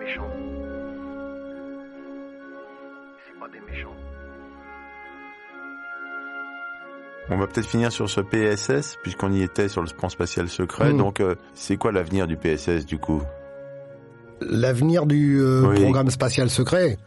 Méchants. 0.07 0.31
C'est 3.27 3.39
pas 3.41 3.49
des 3.49 3.61
méchants. 3.71 3.95
On 7.29 7.37
va 7.39 7.47
peut-être 7.49 7.67
finir 7.67 7.91
sur 7.91 8.09
ce 8.09 8.21
PSS, 8.21 8.97
puisqu'on 9.03 9.33
y 9.33 9.43
était 9.43 9.69
sur 9.69 9.83
le 9.83 9.89
plan 9.89 10.09
spatial 10.09 10.49
secret. 10.49 10.93
Mm. 10.93 10.99
Donc, 10.99 11.21
euh, 11.21 11.35
c'est 11.55 11.77
quoi 11.77 11.91
l'avenir 11.93 12.27
du 12.27 12.37
PSS, 12.37 12.87
du 12.87 12.99
coup? 12.99 13.23
L'avenir 14.41 15.07
du 15.07 15.41
euh, 15.41 15.67
Oui. 15.69 15.83
programme 15.83 16.11
spatial 16.11 16.51
secret? 16.51 16.99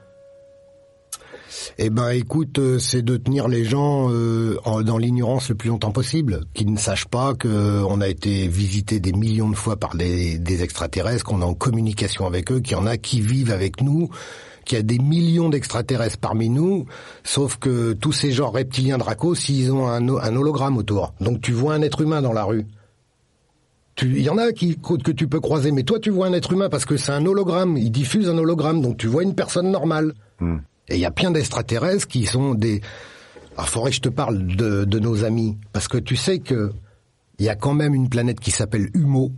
Eh 1.77 1.89
ben, 1.89 2.09
écoute, 2.09 2.59
euh, 2.59 2.79
c'est 2.79 3.01
de 3.01 3.17
tenir 3.17 3.47
les 3.47 3.63
gens 3.65 4.07
euh, 4.11 4.57
dans 4.83 4.97
l'ignorance 4.97 5.49
le 5.49 5.55
plus 5.55 5.69
longtemps 5.69 5.91
possible, 5.91 6.41
qu'ils 6.53 6.71
ne 6.71 6.77
sachent 6.77 7.07
pas 7.07 7.33
qu'on 7.33 8.01
a 8.01 8.07
été 8.07 8.47
visité 8.47 8.99
des 8.99 9.13
millions 9.13 9.49
de 9.49 9.55
fois 9.55 9.77
par 9.77 9.95
des, 9.95 10.39
extraterrestres, 10.63 11.23
qu'on 11.23 11.41
est 11.41 11.45
en 11.45 11.53
communication 11.53 12.25
avec 12.25 12.51
eux, 12.51 12.59
qu'il 12.59 12.73
y 12.73 12.79
en 12.79 12.85
a 12.85 12.97
qui 12.97 13.21
vivent 13.21 13.51
avec 13.51 13.81
nous, 13.81 14.09
qu'il 14.65 14.77
y 14.77 14.79
a 14.79 14.83
des 14.83 14.99
millions 14.99 15.49
d'extraterrestres 15.49 16.17
parmi 16.19 16.49
nous, 16.49 16.85
sauf 17.23 17.57
que 17.57 17.93
tous 17.93 18.11
ces 18.11 18.31
genres 18.31 18.53
reptiliens 18.53 18.97
Draco, 18.97 19.33
s'ils 19.35 19.71
ont 19.71 19.87
un, 19.87 20.07
ho- 20.07 20.19
un 20.21 20.35
hologramme 20.35 20.77
autour. 20.77 21.13
Donc 21.21 21.41
tu 21.41 21.51
vois 21.53 21.73
un 21.73 21.81
être 21.81 22.01
humain 22.01 22.21
dans 22.21 22.33
la 22.33 22.43
rue. 22.43 22.65
Il 24.01 24.21
y 24.21 24.29
en 24.29 24.37
a 24.37 24.53
que 24.53 25.11
tu 25.11 25.27
peux 25.27 25.41
croiser, 25.41 25.71
mais 25.71 25.83
toi 25.83 25.99
tu 25.99 26.09
vois 26.09 26.27
un 26.27 26.33
être 26.33 26.53
humain 26.53 26.69
parce 26.69 26.85
que 26.85 26.95
c'est 26.95 27.11
un 27.11 27.25
hologramme. 27.25 27.75
Il 27.77 27.91
diffuse 27.91 28.29
un 28.29 28.37
hologramme, 28.37 28.81
donc 28.81 28.95
tu 28.97 29.07
vois 29.07 29.23
une 29.23 29.35
personne 29.35 29.71
normale. 29.71 30.13
Hmm. 30.39 30.59
Et 30.89 30.95
il 30.95 30.99
y 30.99 31.05
a 31.05 31.11
plein 31.11 31.31
d'extraterrestres 31.31 32.07
qui 32.07 32.25
sont 32.25 32.53
des. 32.53 32.81
Alors 33.55 33.69
faudrait 33.69 33.91
que 33.91 33.97
je 33.97 34.01
te 34.01 34.09
parle 34.09 34.55
de, 34.55 34.85
de 34.85 34.99
nos 34.99 35.23
amis 35.23 35.57
parce 35.73 35.87
que 35.87 35.97
tu 35.97 36.15
sais 36.15 36.39
que 36.39 36.71
il 37.37 37.45
y 37.45 37.49
a 37.49 37.55
quand 37.55 37.73
même 37.73 37.93
une 37.93 38.09
planète 38.09 38.39
qui 38.39 38.51
s'appelle 38.51 38.89
Humo 38.93 39.31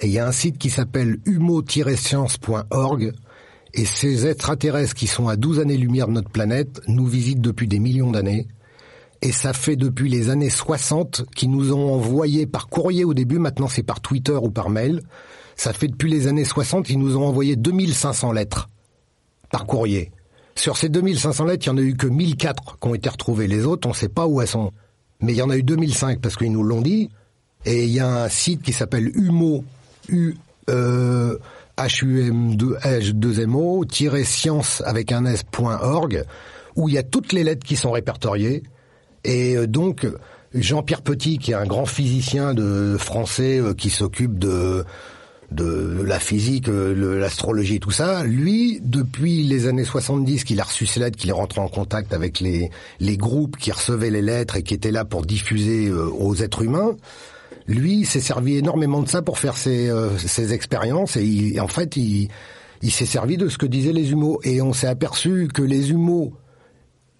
et 0.00 0.06
il 0.06 0.12
y 0.12 0.18
a 0.18 0.26
un 0.26 0.32
site 0.32 0.58
qui 0.58 0.70
s'appelle 0.70 1.18
humo-science.org 1.26 3.12
et 3.74 3.84
ces 3.84 4.26
extraterrestres 4.26 4.94
qui 4.94 5.06
sont 5.06 5.28
à 5.28 5.36
12 5.36 5.60
années-lumière 5.60 6.08
de 6.08 6.12
notre 6.12 6.30
planète 6.30 6.80
nous 6.88 7.06
visitent 7.06 7.40
depuis 7.40 7.68
des 7.68 7.78
millions 7.78 8.10
d'années. 8.10 8.48
Et 9.22 9.32
ça 9.32 9.52
fait 9.52 9.76
depuis 9.76 10.08
les 10.08 10.30
années 10.30 10.50
60 10.50 11.26
qu'ils 11.34 11.50
nous 11.50 11.72
ont 11.72 11.92
envoyé 11.92 12.46
par 12.46 12.68
courrier 12.68 13.04
au 13.04 13.12
début, 13.12 13.38
maintenant 13.38 13.68
c'est 13.68 13.82
par 13.82 14.00
Twitter 14.00 14.38
ou 14.40 14.50
par 14.50 14.70
mail. 14.70 15.02
Ça 15.56 15.74
fait 15.74 15.88
depuis 15.88 16.10
les 16.10 16.26
années 16.26 16.44
60 16.44 16.86
qu'ils 16.86 16.98
nous 16.98 17.16
ont 17.16 17.26
envoyé 17.26 17.56
2500 17.56 18.32
lettres 18.32 18.70
par 19.50 19.66
courrier 19.66 20.10
Sur 20.60 20.76
ces 20.76 20.90
2500 20.90 21.46
lettres, 21.46 21.64
il 21.64 21.68
y 21.68 21.70
en 21.70 21.78
a 21.78 21.80
eu 21.80 21.96
que 21.96 22.06
1004 22.06 22.78
qui 22.78 22.86
ont 22.86 22.94
été 22.94 23.08
retrouvées. 23.08 23.46
Les 23.46 23.64
autres, 23.64 23.88
on 23.88 23.92
ne 23.92 23.96
sait 23.96 24.10
pas 24.10 24.26
où 24.26 24.42
elles 24.42 24.46
sont. 24.46 24.72
Mais 25.20 25.32
il 25.32 25.36
y 25.36 25.42
en 25.42 25.48
a 25.48 25.56
eu 25.56 25.62
2005 25.62 26.20
parce 26.20 26.36
qu'ils 26.36 26.52
nous 26.52 26.62
l'ont 26.62 26.82
dit. 26.82 27.08
Et 27.64 27.84
il 27.84 27.90
y 27.90 27.98
a 27.98 28.24
un 28.24 28.28
site 28.28 28.60
qui 28.60 28.74
s'appelle 28.74 29.10
Humo, 29.14 29.64
U, 30.10 30.34
euh, 30.68 31.38
HUM2MO, 31.78 34.24
science 34.24 34.82
avec 34.84 35.12
un 35.12 35.24
S.org, 35.24 36.24
où 36.76 36.90
il 36.90 36.94
y 36.94 36.98
a 36.98 37.04
toutes 37.04 37.32
les 37.32 37.42
lettres 37.42 37.66
qui 37.66 37.76
sont 37.76 37.92
répertoriées. 37.92 38.62
Et 39.24 39.56
euh, 39.56 39.66
donc, 39.66 40.06
Jean-Pierre 40.52 41.00
Petit, 41.00 41.38
qui 41.38 41.52
est 41.52 41.54
un 41.54 41.64
grand 41.64 41.86
physicien 41.86 42.52
de 42.52 42.98
français 42.98 43.58
euh, 43.58 43.72
qui 43.72 43.88
s'occupe 43.88 44.38
de 44.38 44.84
de 45.50 46.02
la 46.02 46.20
physique, 46.20 46.68
euh, 46.68 47.18
l'astrologie, 47.18 47.80
tout 47.80 47.90
ça, 47.90 48.22
lui, 48.24 48.80
depuis 48.84 49.42
les 49.42 49.66
années 49.66 49.84
70 49.84 50.44
qu'il 50.44 50.60
a 50.60 50.64
reçu 50.64 50.86
ces 50.86 51.00
lettres, 51.00 51.16
qu'il 51.18 51.30
est 51.30 51.34
rentré 51.34 51.60
en 51.60 51.68
contact 51.68 52.12
avec 52.12 52.40
les, 52.40 52.70
les 53.00 53.16
groupes 53.16 53.56
qui 53.56 53.72
recevaient 53.72 54.10
les 54.10 54.22
lettres 54.22 54.56
et 54.56 54.62
qui 54.62 54.74
étaient 54.74 54.92
là 54.92 55.04
pour 55.04 55.26
diffuser 55.26 55.90
aux 55.90 56.36
êtres 56.36 56.62
humains, 56.62 56.96
lui, 57.66 58.04
s'est 58.04 58.20
servi 58.20 58.56
énormément 58.56 59.02
de 59.02 59.08
ça 59.08 59.22
pour 59.22 59.38
faire 59.38 59.56
ses, 59.56 59.92
ses 60.18 60.52
expériences 60.52 61.16
et, 61.16 61.60
en 61.60 61.68
fait, 61.68 61.96
il, 61.96 62.28
il 62.82 62.90
s'est 62.90 63.06
servi 63.06 63.36
de 63.36 63.48
ce 63.48 63.58
que 63.58 63.66
disaient 63.66 63.92
les 63.92 64.10
humeaux. 64.12 64.40
Et 64.44 64.62
on 64.62 64.72
s'est 64.72 64.86
aperçu 64.88 65.48
que 65.52 65.62
les 65.62 65.90
humeaux 65.90 66.32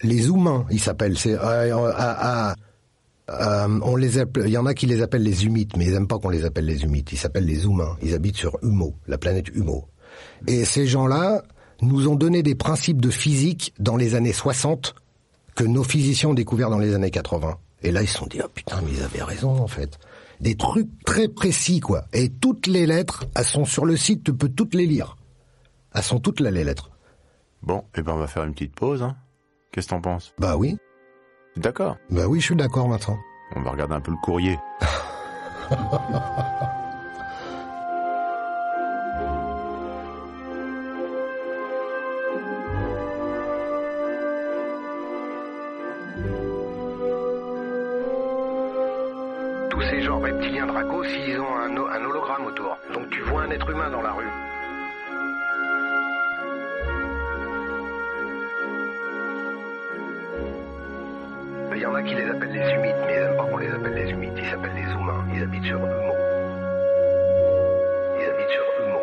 les 0.02 0.28
humains, 0.28 0.66
ils 0.70 0.80
s'appellent. 0.80 1.18
C'est 1.18 1.34
euh, 1.34 1.76
euh, 1.76 2.52
euh, 3.30 3.80
on 3.82 3.96
les 3.96 4.18
appelle, 4.18 4.44
il 4.46 4.52
y 4.52 4.58
en 4.58 4.66
a 4.66 4.74
qui 4.74 4.86
les 4.86 5.02
appellent 5.02 5.22
les 5.22 5.44
humites, 5.44 5.76
mais 5.76 5.86
ils 5.86 5.92
n'aiment 5.92 6.08
pas 6.08 6.18
qu'on 6.18 6.30
les 6.30 6.44
appelle 6.44 6.66
les 6.66 6.82
humites. 6.82 7.12
Ils 7.12 7.18
s'appellent 7.18 7.46
les 7.46 7.64
humains. 7.64 7.96
Ils 8.02 8.14
habitent 8.14 8.36
sur 8.36 8.58
Humo, 8.62 8.96
la 9.06 9.18
planète 9.18 9.48
Humo. 9.54 9.88
Et 10.46 10.64
ces 10.64 10.86
gens-là 10.86 11.42
nous 11.82 12.08
ont 12.08 12.16
donné 12.16 12.42
des 12.42 12.54
principes 12.54 13.00
de 13.00 13.10
physique 13.10 13.72
dans 13.78 13.96
les 13.96 14.14
années 14.14 14.32
60 14.32 14.94
que 15.54 15.64
nos 15.64 15.84
physiciens 15.84 16.30
ont 16.30 16.34
découvert 16.34 16.70
dans 16.70 16.78
les 16.78 16.94
années 16.94 17.10
80. 17.10 17.58
Et 17.82 17.92
là, 17.92 18.02
ils 18.02 18.08
se 18.08 18.18
sont 18.18 18.26
dit, 18.26 18.40
oh 18.44 18.48
putain, 18.52 18.80
mais 18.84 18.92
ils 18.92 19.02
avaient 19.02 19.22
raison, 19.22 19.50
en 19.50 19.68
fait. 19.68 19.98
Des 20.40 20.56
trucs 20.56 20.88
très 21.04 21.28
précis, 21.28 21.80
quoi. 21.80 22.04
Et 22.12 22.30
toutes 22.30 22.66
les 22.66 22.86
lettres, 22.86 23.24
elles 23.34 23.44
sont 23.44 23.64
sur 23.64 23.84
le 23.84 23.96
site, 23.96 24.24
tu 24.24 24.34
peux 24.34 24.48
toutes 24.48 24.74
les 24.74 24.86
lire. 24.86 25.16
Elles 25.94 26.02
sont 26.02 26.20
toutes 26.20 26.40
là, 26.40 26.50
les 26.50 26.64
lettres. 26.64 26.90
Bon, 27.62 27.78
et 27.78 27.98
eh 27.98 28.02
ben 28.02 28.12
on 28.12 28.18
va 28.18 28.26
faire 28.26 28.44
une 28.44 28.54
petite 28.54 28.74
pause, 28.74 29.02
hein. 29.02 29.16
Qu'est-ce 29.70 29.86
que 29.88 29.90
t'en 29.90 30.00
penses? 30.00 30.32
Bah 30.38 30.56
oui. 30.56 30.78
D'accord. 31.56 31.96
Bah 32.10 32.26
oui, 32.26 32.40
je 32.40 32.46
suis 32.46 32.56
d'accord 32.56 32.88
maintenant. 32.88 33.18
On 33.56 33.60
va 33.62 33.70
regarder 33.70 33.94
un 33.94 34.00
peu 34.00 34.12
le 34.12 34.16
courrier. 34.18 34.58
Tous 49.70 49.82
ces 49.82 50.02
gens 50.02 50.18
reptiliens 50.20 50.66
Draco, 50.66 51.04
s'ils 51.04 51.38
ont 51.40 51.56
un, 51.56 51.76
un 51.76 52.04
hologramme 52.04 52.46
autour. 52.46 52.76
Donc 52.94 53.10
tu 53.10 53.20
vois 53.22 53.42
un 53.42 53.50
être 53.50 53.68
humain 53.70 53.90
dans 53.90 54.02
la 54.02 54.12
rue. 54.12 54.28
A 62.00 62.02
qui 62.02 62.14
les 62.14 62.24
appellent 62.24 62.52
les 62.52 62.72
humides, 62.72 62.96
mais 63.06 63.14
ils 63.14 63.20
n'aiment 63.20 63.36
pas 63.36 63.44
qu'on 63.44 63.56
les 63.58 63.68
appelle 63.68 63.94
les 63.94 64.10
humides. 64.10 64.32
Ils 64.36 64.50
s'appellent 64.50 64.74
les 64.74 64.92
humains. 64.92 65.24
Ils 65.34 65.42
habitent 65.42 65.64
sur 65.64 65.78
Humo. 65.78 66.14
Ils 68.18 68.28
habitent 68.30 68.50
sur 68.50 68.64
Humo. 68.78 68.98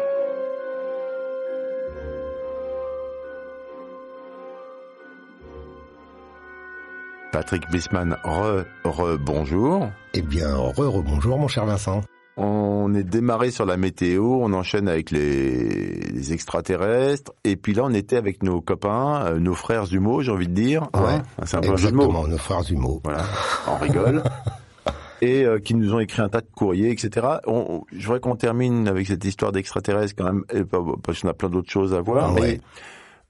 Patrick 7.31 7.69
Bisman, 7.69 8.17
re, 8.23 8.65
re, 8.83 9.17
bonjour. 9.17 9.89
Eh 10.13 10.21
bien, 10.21 10.55
re, 10.55 10.79
re, 10.79 11.03
bonjour, 11.03 11.37
mon 11.37 11.47
cher 11.47 11.65
Vincent. 11.65 12.01
On 12.97 12.99
est 12.99 13.03
démarré 13.03 13.51
sur 13.51 13.67
la 13.67 13.77
météo, 13.77 14.23
on 14.23 14.53
enchaîne 14.53 14.87
avec 14.87 15.11
les, 15.11 16.33
extraterrestres, 16.33 17.31
et 17.43 17.55
puis 17.55 17.75
là 17.75 17.83
on 17.85 17.93
était 17.93 18.15
avec 18.15 18.41
nos 18.41 18.59
copains, 18.59 19.23
euh, 19.27 19.39
nos 19.39 19.53
frères 19.53 19.85
jumeaux, 19.85 20.23
j'ai 20.23 20.31
envie 20.31 20.47
de 20.47 20.53
dire. 20.53 20.87
Ouais, 20.95 21.21
c'est 21.45 21.57
un 21.57 21.61
peu 21.61 21.73
exactement, 21.73 22.27
nos 22.27 22.37
frères 22.39 22.63
jumeaux. 22.63 22.99
Voilà, 23.03 23.23
on 23.67 23.77
rigole. 23.77 24.23
et 25.21 25.45
euh, 25.45 25.59
qui 25.59 25.75
nous 25.75 25.93
ont 25.93 25.99
écrit 25.99 26.23
un 26.23 26.29
tas 26.29 26.41
de 26.41 26.47
courriers, 26.55 26.89
etc. 26.89 27.27
On, 27.45 27.83
je 27.95 28.03
voudrais 28.03 28.19
qu'on 28.19 28.35
termine 28.35 28.87
avec 28.87 29.05
cette 29.05 29.23
histoire 29.23 29.51
d'extraterrestres 29.51 30.15
quand 30.17 30.33
même, 30.33 30.43
parce 31.03 31.21
qu'on 31.21 31.29
a 31.29 31.33
plein 31.35 31.49
d'autres 31.49 31.71
choses 31.71 31.93
à 31.93 32.01
voir. 32.01 32.33
mais 32.33 32.59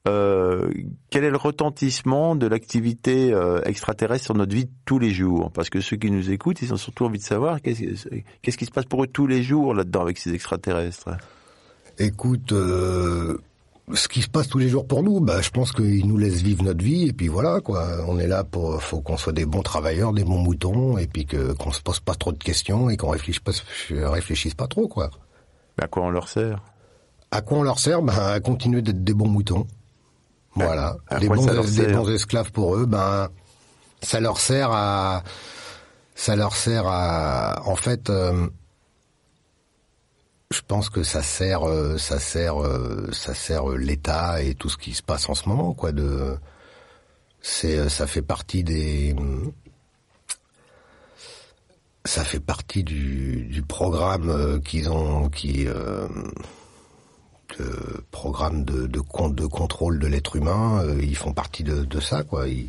euh, 0.07 0.69
quel 1.09 1.23
est 1.23 1.29
le 1.29 1.37
retentissement 1.37 2.35
de 2.35 2.47
l'activité 2.47 3.33
euh, 3.33 3.61
extraterrestre 3.63 4.25
sur 4.25 4.35
notre 4.35 4.55
vie 4.55 4.69
tous 4.85 4.99
les 4.99 5.11
jours? 5.11 5.51
Parce 5.51 5.69
que 5.69 5.81
ceux 5.81 5.97
qui 5.97 6.09
nous 6.09 6.31
écoutent, 6.31 6.61
ils 6.61 6.73
ont 6.73 6.77
surtout 6.77 7.05
envie 7.05 7.19
de 7.19 7.23
savoir 7.23 7.61
qu'est-ce 7.61 8.57
qui 8.57 8.65
se 8.65 8.71
passe 8.71 8.85
pour 8.85 9.03
eux 9.03 9.07
tous 9.07 9.27
les 9.27 9.43
jours 9.43 9.73
là-dedans 9.73 10.01
avec 10.01 10.17
ces 10.17 10.33
extraterrestres. 10.33 11.09
Écoute, 11.99 12.51
euh, 12.53 13.37
ce 13.93 14.07
qui 14.07 14.21
se 14.21 14.29
passe 14.29 14.47
tous 14.47 14.59
les 14.59 14.69
jours 14.69 14.87
pour 14.87 15.03
nous, 15.03 15.19
bah, 15.19 15.41
je 15.41 15.49
pense 15.49 15.71
qu'ils 15.71 16.07
nous 16.07 16.17
laissent 16.17 16.41
vivre 16.41 16.63
notre 16.63 16.83
vie 16.83 17.07
et 17.07 17.13
puis 17.13 17.27
voilà 17.27 17.59
quoi. 17.59 17.87
On 18.07 18.19
est 18.19 18.27
là 18.27 18.43
pour, 18.43 18.81
faut 18.81 19.01
qu'on 19.01 19.17
soit 19.17 19.33
des 19.33 19.45
bons 19.45 19.63
travailleurs, 19.63 20.13
des 20.13 20.23
bons 20.23 20.39
moutons 20.39 20.97
et 20.97 21.07
puis 21.07 21.25
que 21.25 21.53
qu'on 21.53 21.71
se 21.71 21.81
pose 21.81 21.99
pas 21.99 22.15
trop 22.15 22.31
de 22.31 22.37
questions 22.37 22.89
et 22.89 22.97
qu'on 22.97 23.09
réfléchisse 23.09 23.39
pas, 23.39 23.51
réfléchisse 23.89 24.53
pas 24.53 24.67
trop 24.67 24.87
quoi. 24.87 25.09
à 25.81 25.87
quoi 25.87 26.03
on 26.03 26.09
leur 26.09 26.29
sert? 26.29 26.61
À 27.31 27.41
quoi 27.41 27.57
on 27.57 27.63
leur 27.63 27.79
sert? 27.79 28.01
Bah, 28.01 28.33
À 28.33 28.39
continuer 28.39 28.81
d'être 28.81 29.03
des 29.03 29.13
bons 29.13 29.27
moutons. 29.27 29.65
Voilà, 30.65 30.97
des, 31.19 31.27
bons, 31.27 31.45
bons, 31.45 32.09
esclaves 32.09 32.51
pour 32.51 32.75
eux, 32.75 32.85
ben 32.85 33.29
ça 34.01 34.19
leur 34.19 34.39
sert 34.39 34.71
à 34.71 35.23
ça 36.15 36.35
leur 36.35 36.55
sert 36.55 36.87
à 36.87 37.61
en 37.65 37.75
fait 37.75 38.09
euh, 38.09 38.47
je 40.51 40.61
pense 40.67 40.89
que 40.89 41.03
ça 41.03 41.21
sert 41.21 41.67
euh, 41.67 41.97
ça 41.97 42.19
sert 42.19 42.61
euh, 42.61 43.09
ça 43.11 43.33
sert 43.33 43.67
l'État 43.69 44.41
et 44.41 44.55
tout 44.55 44.69
ce 44.69 44.77
qui 44.77 44.93
se 44.93 45.03
passe 45.03 45.29
en 45.29 45.35
ce 45.35 45.47
moment 45.47 45.73
quoi 45.73 45.91
de 45.91 46.37
c'est 47.41 47.89
ça 47.89 48.07
fait 48.07 48.21
partie 48.21 48.63
des 48.63 49.15
ça 52.05 52.23
fait 52.23 52.39
partie 52.39 52.83
du, 52.83 53.45
du 53.45 53.61
programme 53.61 54.61
qu'ils 54.63 54.89
ont 54.89 55.29
qui 55.29 55.67
de 57.59 58.03
programme 58.11 58.63
de, 58.63 58.87
de, 58.87 59.01
de 59.29 59.45
contrôle 59.45 59.99
de 59.99 60.07
l'être 60.07 60.35
humain, 60.35 60.81
euh, 60.83 60.99
ils 61.01 61.15
font 61.15 61.33
partie 61.33 61.63
de, 61.63 61.83
de 61.83 61.99
ça, 61.99 62.23
quoi. 62.23 62.47
Ils, 62.47 62.67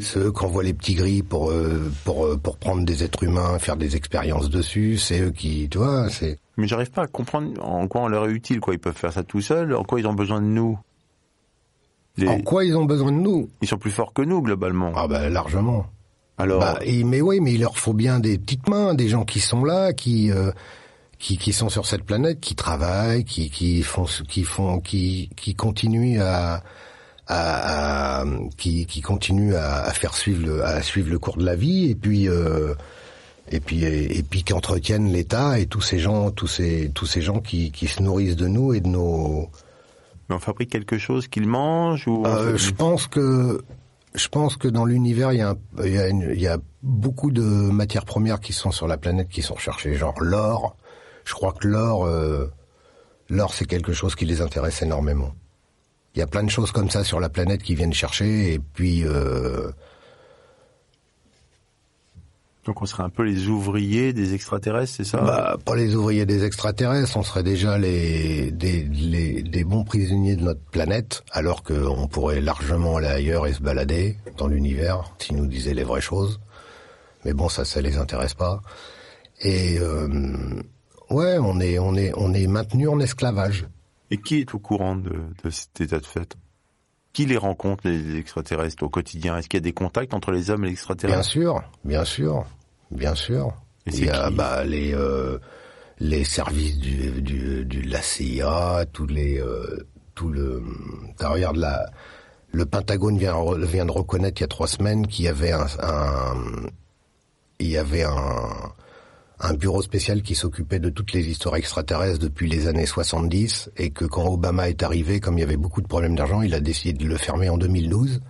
ceux 0.00 0.30
qui 0.30 0.44
envoient 0.44 0.62
les 0.62 0.72
petits 0.72 0.94
gris 0.94 1.22
pour 1.22 1.50
euh, 1.50 1.90
pour 2.04 2.26
euh, 2.26 2.36
pour 2.36 2.58
prendre 2.58 2.84
des 2.84 3.02
êtres 3.02 3.24
humains, 3.24 3.58
faire 3.58 3.76
des 3.76 3.96
expériences 3.96 4.48
dessus, 4.48 4.98
c'est 4.98 5.20
eux 5.20 5.32
qui, 5.32 5.68
tu 5.68 5.78
vois, 5.78 6.08
c'est. 6.10 6.38
Mais 6.56 6.68
j'arrive 6.68 6.90
pas 6.90 7.02
à 7.02 7.06
comprendre 7.06 7.60
en 7.64 7.88
quoi 7.88 8.02
on 8.02 8.08
leur 8.08 8.26
est 8.26 8.32
utile, 8.32 8.60
quoi. 8.60 8.74
Ils 8.74 8.78
peuvent 8.78 8.96
faire 8.96 9.12
ça 9.12 9.24
tout 9.24 9.40
seuls. 9.40 9.74
En 9.74 9.82
quoi 9.82 9.98
ils 9.98 10.06
ont 10.06 10.14
besoin 10.14 10.40
de 10.40 10.46
nous? 10.46 10.78
En 12.26 12.40
quoi 12.40 12.64
ils 12.64 12.76
ont 12.76 12.84
besoin 12.84 13.10
de 13.12 13.16
nous? 13.16 13.48
Ils 13.62 13.68
sont 13.68 13.78
plus 13.78 13.90
forts 13.90 14.12
que 14.12 14.22
nous 14.22 14.42
globalement. 14.42 14.92
Ah 14.94 15.08
ben 15.08 15.28
largement. 15.32 15.86
Alors. 16.38 16.60
Bah, 16.60 16.78
mais 16.86 17.20
oui, 17.20 17.40
mais 17.40 17.54
il 17.54 17.60
leur 17.60 17.76
faut 17.76 17.94
bien 17.94 18.20
des 18.20 18.38
petites 18.38 18.68
mains, 18.68 18.94
des 18.94 19.08
gens 19.08 19.24
qui 19.24 19.40
sont 19.40 19.64
là, 19.64 19.92
qui 19.92 20.30
qui, 21.20 21.36
qui 21.36 21.52
sont 21.52 21.68
sur 21.68 21.86
cette 21.86 22.02
planète, 22.02 22.40
qui 22.40 22.56
travaillent, 22.56 23.24
qui, 23.24 23.50
qui 23.50 23.82
font, 23.82 24.06
qui 24.26 24.42
font, 24.42 24.80
qui, 24.80 25.28
qui 25.36 25.54
continuent 25.54 26.20
à, 26.20 26.62
à, 27.28 28.24
qui, 28.56 28.86
qui 28.86 29.02
continuent 29.02 29.54
à, 29.54 29.84
à, 29.84 29.90
faire 29.92 30.14
suivre 30.14 30.44
le, 30.46 30.64
à 30.64 30.82
suivre 30.82 31.10
le 31.10 31.18
cours 31.18 31.36
de 31.36 31.44
la 31.44 31.54
vie, 31.54 31.90
et 31.90 31.94
puis, 31.94 32.26
euh, 32.26 32.74
et 33.52 33.60
puis, 33.60 33.84
et, 33.84 34.22
puis 34.22 34.42
qui 34.42 34.54
entretiennent 34.54 35.12
l'État 35.12 35.58
et 35.58 35.66
tous 35.66 35.82
ces 35.82 35.98
gens, 35.98 36.30
tous 36.30 36.46
ces, 36.46 36.90
tous 36.94 37.06
ces 37.06 37.20
gens 37.20 37.40
qui, 37.40 37.70
qui 37.70 37.86
se 37.86 38.02
nourrissent 38.02 38.36
de 38.36 38.48
nous 38.48 38.72
et 38.72 38.80
de 38.80 38.88
nos. 38.88 39.50
Mais 40.28 40.36
on 40.36 40.40
fabrique 40.40 40.70
quelque 40.70 40.96
chose 40.96 41.28
qu'ils 41.28 41.46
mangent 41.46 42.08
ou 42.08 42.24
euh, 42.26 42.56
Je 42.56 42.70
pense 42.70 43.06
que 43.06 43.62
je 44.14 44.28
pense 44.28 44.56
que 44.56 44.68
dans 44.68 44.86
l'univers, 44.86 45.32
il 45.32 45.38
y 45.38 45.42
a, 45.42 45.54
il 45.84 45.92
y, 45.92 45.98
a 45.98 46.08
il 46.08 46.40
y 46.40 46.48
a 46.48 46.58
beaucoup 46.82 47.30
de 47.30 47.42
matières 47.42 48.06
premières 48.06 48.40
qui 48.40 48.52
sont 48.52 48.70
sur 48.70 48.88
la 48.88 48.96
planète 48.96 49.28
qui 49.28 49.42
sont 49.42 49.54
recherchées, 49.54 49.94
genre 49.94 50.18
l'or, 50.20 50.76
je 51.24 51.32
crois 51.34 51.52
que 51.52 51.66
l'or, 51.66 52.04
euh, 52.06 52.50
l'or 53.28 53.52
c'est 53.54 53.66
quelque 53.66 53.92
chose 53.92 54.14
qui 54.14 54.24
les 54.26 54.40
intéresse 54.40 54.82
énormément. 54.82 55.34
Il 56.14 56.18
y 56.18 56.22
a 56.22 56.26
plein 56.26 56.42
de 56.42 56.50
choses 56.50 56.72
comme 56.72 56.90
ça 56.90 57.04
sur 57.04 57.20
la 57.20 57.28
planète 57.28 57.62
qui 57.62 57.74
viennent 57.74 57.92
chercher 57.94 58.52
et 58.54 58.58
puis. 58.58 59.04
Euh, 59.06 59.70
Donc 62.66 62.82
on 62.82 62.86
serait 62.86 63.02
un 63.04 63.10
peu 63.10 63.22
les 63.22 63.46
ouvriers 63.48 64.12
des 64.12 64.34
extraterrestres, 64.34 64.92
c'est 64.96 65.04
ça? 65.04 65.20
Bah, 65.22 65.56
Pas 65.64 65.76
les 65.76 65.94
ouvriers 65.94 66.26
des 66.26 66.44
extraterrestres, 66.44 67.16
on 67.16 67.22
serait 67.22 67.42
déjà 67.42 67.78
les 67.78 68.50
des, 68.50 68.82
les, 68.84 69.42
des 69.42 69.64
bons 69.64 69.84
prisonniers 69.84 70.36
de 70.36 70.42
notre 70.42 70.60
planète, 70.70 71.22
alors 71.32 71.62
qu'on 71.62 72.06
pourrait 72.08 72.40
largement 72.40 72.96
aller 72.96 73.06
ailleurs 73.08 73.46
et 73.46 73.52
se 73.54 73.62
balader 73.62 74.16
dans 74.36 74.46
l'univers, 74.48 75.14
s'ils 75.18 75.36
nous 75.36 75.46
disaient 75.46 75.74
les 75.74 75.84
vraies 75.84 76.00
choses. 76.02 76.38
Mais 77.24 77.32
bon, 77.32 77.48
ça, 77.48 77.64
ça 77.64 77.80
les 77.80 77.96
intéresse 77.96 78.34
pas. 78.34 78.60
Et 79.42 79.78
euh, 79.78 80.08
Ouais, 81.10 81.38
on 81.38 81.60
est, 81.60 81.78
on 81.78 81.94
est, 81.96 82.12
on 82.16 82.32
est 82.32 82.46
maintenu 82.46 82.88
en 82.88 83.00
esclavage. 83.00 83.66
Et 84.10 84.16
qui 84.18 84.40
est 84.40 84.54
au 84.54 84.58
courant 84.58 84.96
de, 84.96 85.12
de 85.44 85.50
cet 85.50 85.80
état 85.80 85.98
de 85.98 86.06
fait? 86.06 86.36
Qui 87.12 87.26
les 87.26 87.36
rencontre 87.36 87.88
les 87.88 88.16
extraterrestres 88.16 88.84
au 88.84 88.88
quotidien? 88.88 89.36
Est-ce 89.36 89.48
qu'il 89.48 89.58
y 89.58 89.62
a 89.62 89.64
des 89.64 89.72
contacts 89.72 90.14
entre 90.14 90.30
les 90.30 90.50
hommes 90.50 90.64
et 90.64 90.68
les 90.68 90.72
Bien 90.72 90.74
extraterrestres 90.74 91.28
sûr, 91.28 91.62
bien 91.84 92.04
sûr, 92.04 92.44
bien 92.90 93.14
sûr. 93.14 93.52
Et 93.86 93.90
Il 93.90 94.04
y 94.04 94.08
a 94.10 94.30
bah, 94.30 94.64
les 94.64 94.94
euh, 94.94 95.38
les 95.98 96.24
services 96.24 96.78
du, 96.78 97.20
du, 97.20 97.64
du 97.64 97.82
de 97.82 97.90
la 97.90 98.02
CIA, 98.02 98.84
tous 98.92 99.06
les 99.06 99.40
euh, 99.40 99.88
tout 100.14 100.28
le 100.28 100.62
t'as, 101.16 101.30
regarde 101.30 101.56
la 101.56 101.90
le 102.52 102.66
Pentagone 102.66 103.18
vient 103.18 103.36
vient 103.58 103.86
de 103.86 103.92
reconnaître 103.92 104.40
il 104.40 104.42
y 104.42 104.44
a 104.44 104.48
trois 104.48 104.66
semaines 104.66 105.06
qu'il 105.06 105.24
y 105.24 105.28
avait 105.28 105.52
un, 105.52 105.66
un 105.80 106.34
il 107.58 107.68
y 107.68 107.76
avait 107.76 108.04
un 108.04 108.72
un 109.40 109.54
bureau 109.54 109.80
spécial 109.82 110.22
qui 110.22 110.34
s'occupait 110.34 110.78
de 110.78 110.90
toutes 110.90 111.12
les 111.12 111.26
histoires 111.28 111.56
extraterrestres 111.56 112.18
depuis 112.18 112.48
les 112.48 112.68
années 112.68 112.86
70 112.86 113.70
et 113.76 113.90
que 113.90 114.04
quand 114.04 114.26
Obama 114.26 114.68
est 114.68 114.82
arrivé, 114.82 115.18
comme 115.20 115.38
il 115.38 115.40
y 115.40 115.44
avait 115.44 115.56
beaucoup 115.56 115.80
de 115.80 115.86
problèmes 115.86 116.14
d'argent, 116.14 116.42
il 116.42 116.54
a 116.54 116.60
décidé 116.60 116.92
de 117.04 117.08
le 117.08 117.16
fermer 117.16 117.48
en 117.48 117.56
2012 117.56 118.20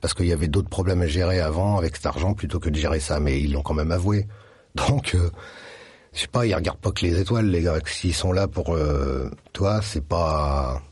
parce 0.00 0.12
qu'il 0.12 0.26
y 0.26 0.32
avait 0.32 0.48
d'autres 0.48 0.68
problèmes 0.68 1.02
à 1.02 1.06
gérer 1.06 1.40
avant 1.40 1.78
avec 1.78 1.96
cet 1.96 2.06
argent 2.06 2.34
plutôt 2.34 2.58
que 2.58 2.68
de 2.68 2.76
gérer 2.76 3.00
ça, 3.00 3.20
mais 3.20 3.40
ils 3.40 3.52
l'ont 3.52 3.62
quand 3.62 3.74
même 3.74 3.92
avoué. 3.92 4.26
Donc, 4.74 5.14
euh, 5.14 5.30
je 6.12 6.20
sais 6.22 6.28
pas, 6.28 6.46
ils 6.46 6.54
regardent 6.54 6.80
pas 6.80 6.90
que 6.92 7.04
les 7.06 7.20
étoiles, 7.20 7.46
les 7.46 7.62
gars. 7.62 7.78
S'ils 7.86 8.14
sont 8.14 8.32
là 8.32 8.48
pour 8.48 8.74
euh, 8.74 9.30
toi, 9.52 9.80
c'est 9.82 10.04
pas. 10.04 10.82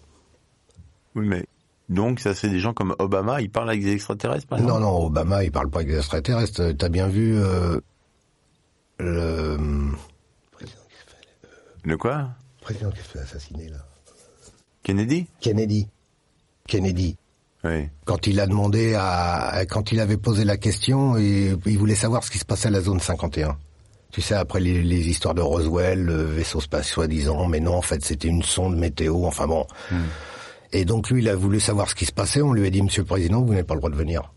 Oui, 1.14 1.26
mais 1.26 1.44
donc 1.90 2.18
ça 2.18 2.34
c'est 2.34 2.48
des 2.48 2.60
gens 2.60 2.72
comme 2.72 2.94
Obama, 2.98 3.42
ils 3.42 3.50
parlent 3.50 3.68
avec 3.68 3.82
des 3.82 3.92
extraterrestres 3.92 4.46
par 4.46 4.58
Non, 4.58 4.64
exemple? 4.64 4.82
non, 4.82 5.04
Obama, 5.06 5.44
il 5.44 5.52
parle 5.52 5.68
pas 5.68 5.80
avec 5.80 5.90
des 5.90 5.98
extraterrestres. 5.98 6.72
T'as 6.78 6.88
bien 6.88 7.08
vu 7.08 7.36
euh, 7.36 7.78
le 8.98 9.56
président 10.52 10.80
qui 10.88 10.96
se 10.96 11.10
fait, 11.10 11.48
Le 11.84 11.96
quoi? 11.96 12.16
Le 12.60 12.64
président 12.64 12.90
qui 12.90 12.98
se 12.98 13.08
fait 13.08 13.18
assassiner 13.20 13.68
là? 13.68 13.78
Kennedy? 14.82 15.26
Kennedy. 15.40 15.88
Kennedy. 16.68 17.16
Oui. 17.64 17.88
Quand 18.04 18.26
il 18.26 18.38
a 18.40 18.46
demandé 18.46 18.94
à, 18.94 19.64
quand 19.68 19.90
il 19.92 20.00
avait 20.00 20.18
posé 20.18 20.44
la 20.44 20.58
question, 20.58 21.16
et 21.16 21.56
il 21.66 21.78
voulait 21.78 21.94
savoir 21.94 22.22
ce 22.22 22.30
qui 22.30 22.38
se 22.38 22.44
passait 22.44 22.68
à 22.68 22.70
la 22.70 22.82
zone 22.82 23.00
51. 23.00 23.56
Tu 24.12 24.20
sais, 24.20 24.34
après 24.34 24.60
les, 24.60 24.82
les 24.82 25.08
histoires 25.08 25.34
de 25.34 25.40
Roswell, 25.40 26.04
le 26.04 26.22
vaisseau 26.24 26.60
spatial 26.60 26.84
soi-disant, 26.92 27.48
mais 27.48 27.60
non, 27.60 27.74
en 27.76 27.82
fait, 27.82 28.04
c'était 28.04 28.28
une 28.28 28.42
sonde 28.42 28.76
météo, 28.76 29.24
enfin 29.24 29.46
bon. 29.46 29.66
Et 30.72 30.84
donc 30.84 31.08
lui, 31.10 31.22
il 31.22 31.28
a 31.28 31.34
voulu 31.36 31.58
savoir 31.58 31.88
ce 31.88 31.94
qui 31.94 32.04
se 32.04 32.12
passait. 32.12 32.42
On 32.42 32.52
lui 32.52 32.66
a 32.66 32.70
dit, 32.70 32.82
Monsieur 32.82 33.02
le 33.02 33.06
Président, 33.06 33.40
vous 33.42 33.50
n'avez 33.52 33.64
pas 33.64 33.74
le 33.74 33.80
droit 33.80 33.90
de 33.90 33.96
venir. 33.96 34.33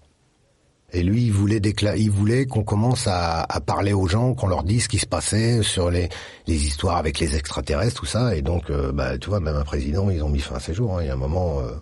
Et 0.93 1.03
lui, 1.03 1.25
il 1.25 1.33
voulait 1.33 1.59
décla- 1.59 1.97
il 1.97 2.09
voulait 2.09 2.45
qu'on 2.45 2.63
commence 2.63 3.07
à, 3.07 3.41
à 3.41 3.59
parler 3.59 3.91
aux 3.91 4.07
gens, 4.07 4.33
qu'on 4.33 4.47
leur 4.47 4.63
dise 4.63 4.83
ce 4.83 4.89
qui 4.89 4.99
se 4.99 5.05
passait 5.05 5.61
sur 5.61 5.91
les, 5.91 6.07
les 6.47 6.65
histoires 6.65 6.95
avec 6.95 7.19
les 7.19 7.35
extraterrestres, 7.35 7.95
tout 7.99 8.05
ça. 8.05 8.35
Et 8.37 8.41
donc, 8.41 8.69
euh, 8.69 8.93
bah, 8.93 9.17
tu 9.17 9.29
vois, 9.29 9.41
même 9.41 9.57
un 9.57 9.65
président, 9.65 10.09
ils 10.09 10.23
ont 10.23 10.29
mis 10.29 10.39
fin 10.39 10.55
à 10.55 10.59
ses 10.61 10.73
jours. 10.73 10.97
hein. 10.97 11.03
Il 11.03 11.07
y 11.07 11.09
a 11.09 11.13
un 11.13 11.17
moment, 11.17 11.59
euh, 11.59 11.73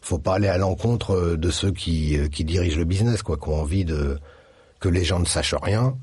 faut 0.00 0.18
pas 0.18 0.34
aller 0.34 0.48
à 0.48 0.58
l'encontre 0.58 1.12
euh, 1.14 1.36
de 1.36 1.48
ceux 1.50 1.70
qui, 1.70 2.18
euh, 2.18 2.26
qui 2.26 2.42
dirigent 2.44 2.76
le 2.76 2.84
business, 2.84 3.22
quoi, 3.22 3.36
qui 3.36 3.48
ont 3.48 3.60
envie 3.60 3.84
de 3.84 4.18
que 4.80 4.88
les 4.88 5.04
gens 5.04 5.20
ne 5.20 5.26
sachent 5.26 5.54
rien, 5.54 5.96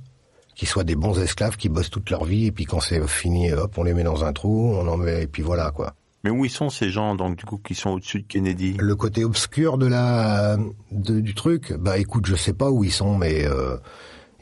qu'ils 0.55 0.69
soient 0.69 0.85
des 0.85 0.95
bons 0.95 1.19
esclaves 1.19 1.57
qui 1.57 1.67
bossent 1.67 1.89
toute 1.89 2.09
leur 2.11 2.23
vie, 2.23 2.45
et 2.45 2.51
puis 2.53 2.63
quand 2.63 2.79
c'est 2.79 3.05
fini, 3.07 3.51
hop, 3.51 3.77
on 3.77 3.83
les 3.83 3.93
met 3.93 4.03
dans 4.03 4.23
un 4.23 4.31
trou, 4.31 4.73
on 4.73 4.87
en 4.87 4.95
met, 4.97 5.23
et 5.23 5.27
puis 5.27 5.41
voilà, 5.43 5.71
quoi. 5.71 5.95
Mais 6.27 6.33
où 6.33 6.43
ils 6.43 6.51
sont 6.51 6.69
ces 6.69 6.89
gens 6.89 7.15
donc 7.15 7.37
du 7.37 7.45
coup 7.45 7.57
qui 7.57 7.73
sont 7.73 7.91
au-dessus 7.91 8.19
de 8.19 8.27
Kennedy? 8.27 8.75
Le 8.79 8.97
côté 8.97 9.23
obscur 9.23 9.77
de 9.77 9.85
la 9.87 10.57
de- 10.91 11.21
du 11.21 11.33
truc, 11.33 11.71
bah 11.71 11.97
écoute, 11.97 12.25
je 12.25 12.35
sais 12.35 12.51
pas 12.51 12.69
où 12.69 12.83
ils 12.83 12.91
sont, 12.91 13.17
mais 13.17 13.45
euh, 13.45 13.77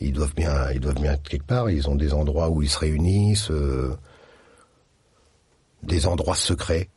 ils 0.02 0.12
doivent 0.12 0.34
bien, 0.34 0.72
ils 0.74 0.80
doivent 0.80 0.96
bien 1.00 1.14
être 1.14 1.30
quelque 1.30 1.46
part. 1.46 1.70
Ils 1.70 1.88
ont 1.88 1.94
des 1.94 2.12
endroits 2.16 2.50
où 2.50 2.64
ils 2.64 2.70
se 2.70 2.80
réunissent, 2.80 3.52
euh, 3.52 3.96
des 5.84 6.08
endroits 6.08 6.34
secrets. 6.36 6.90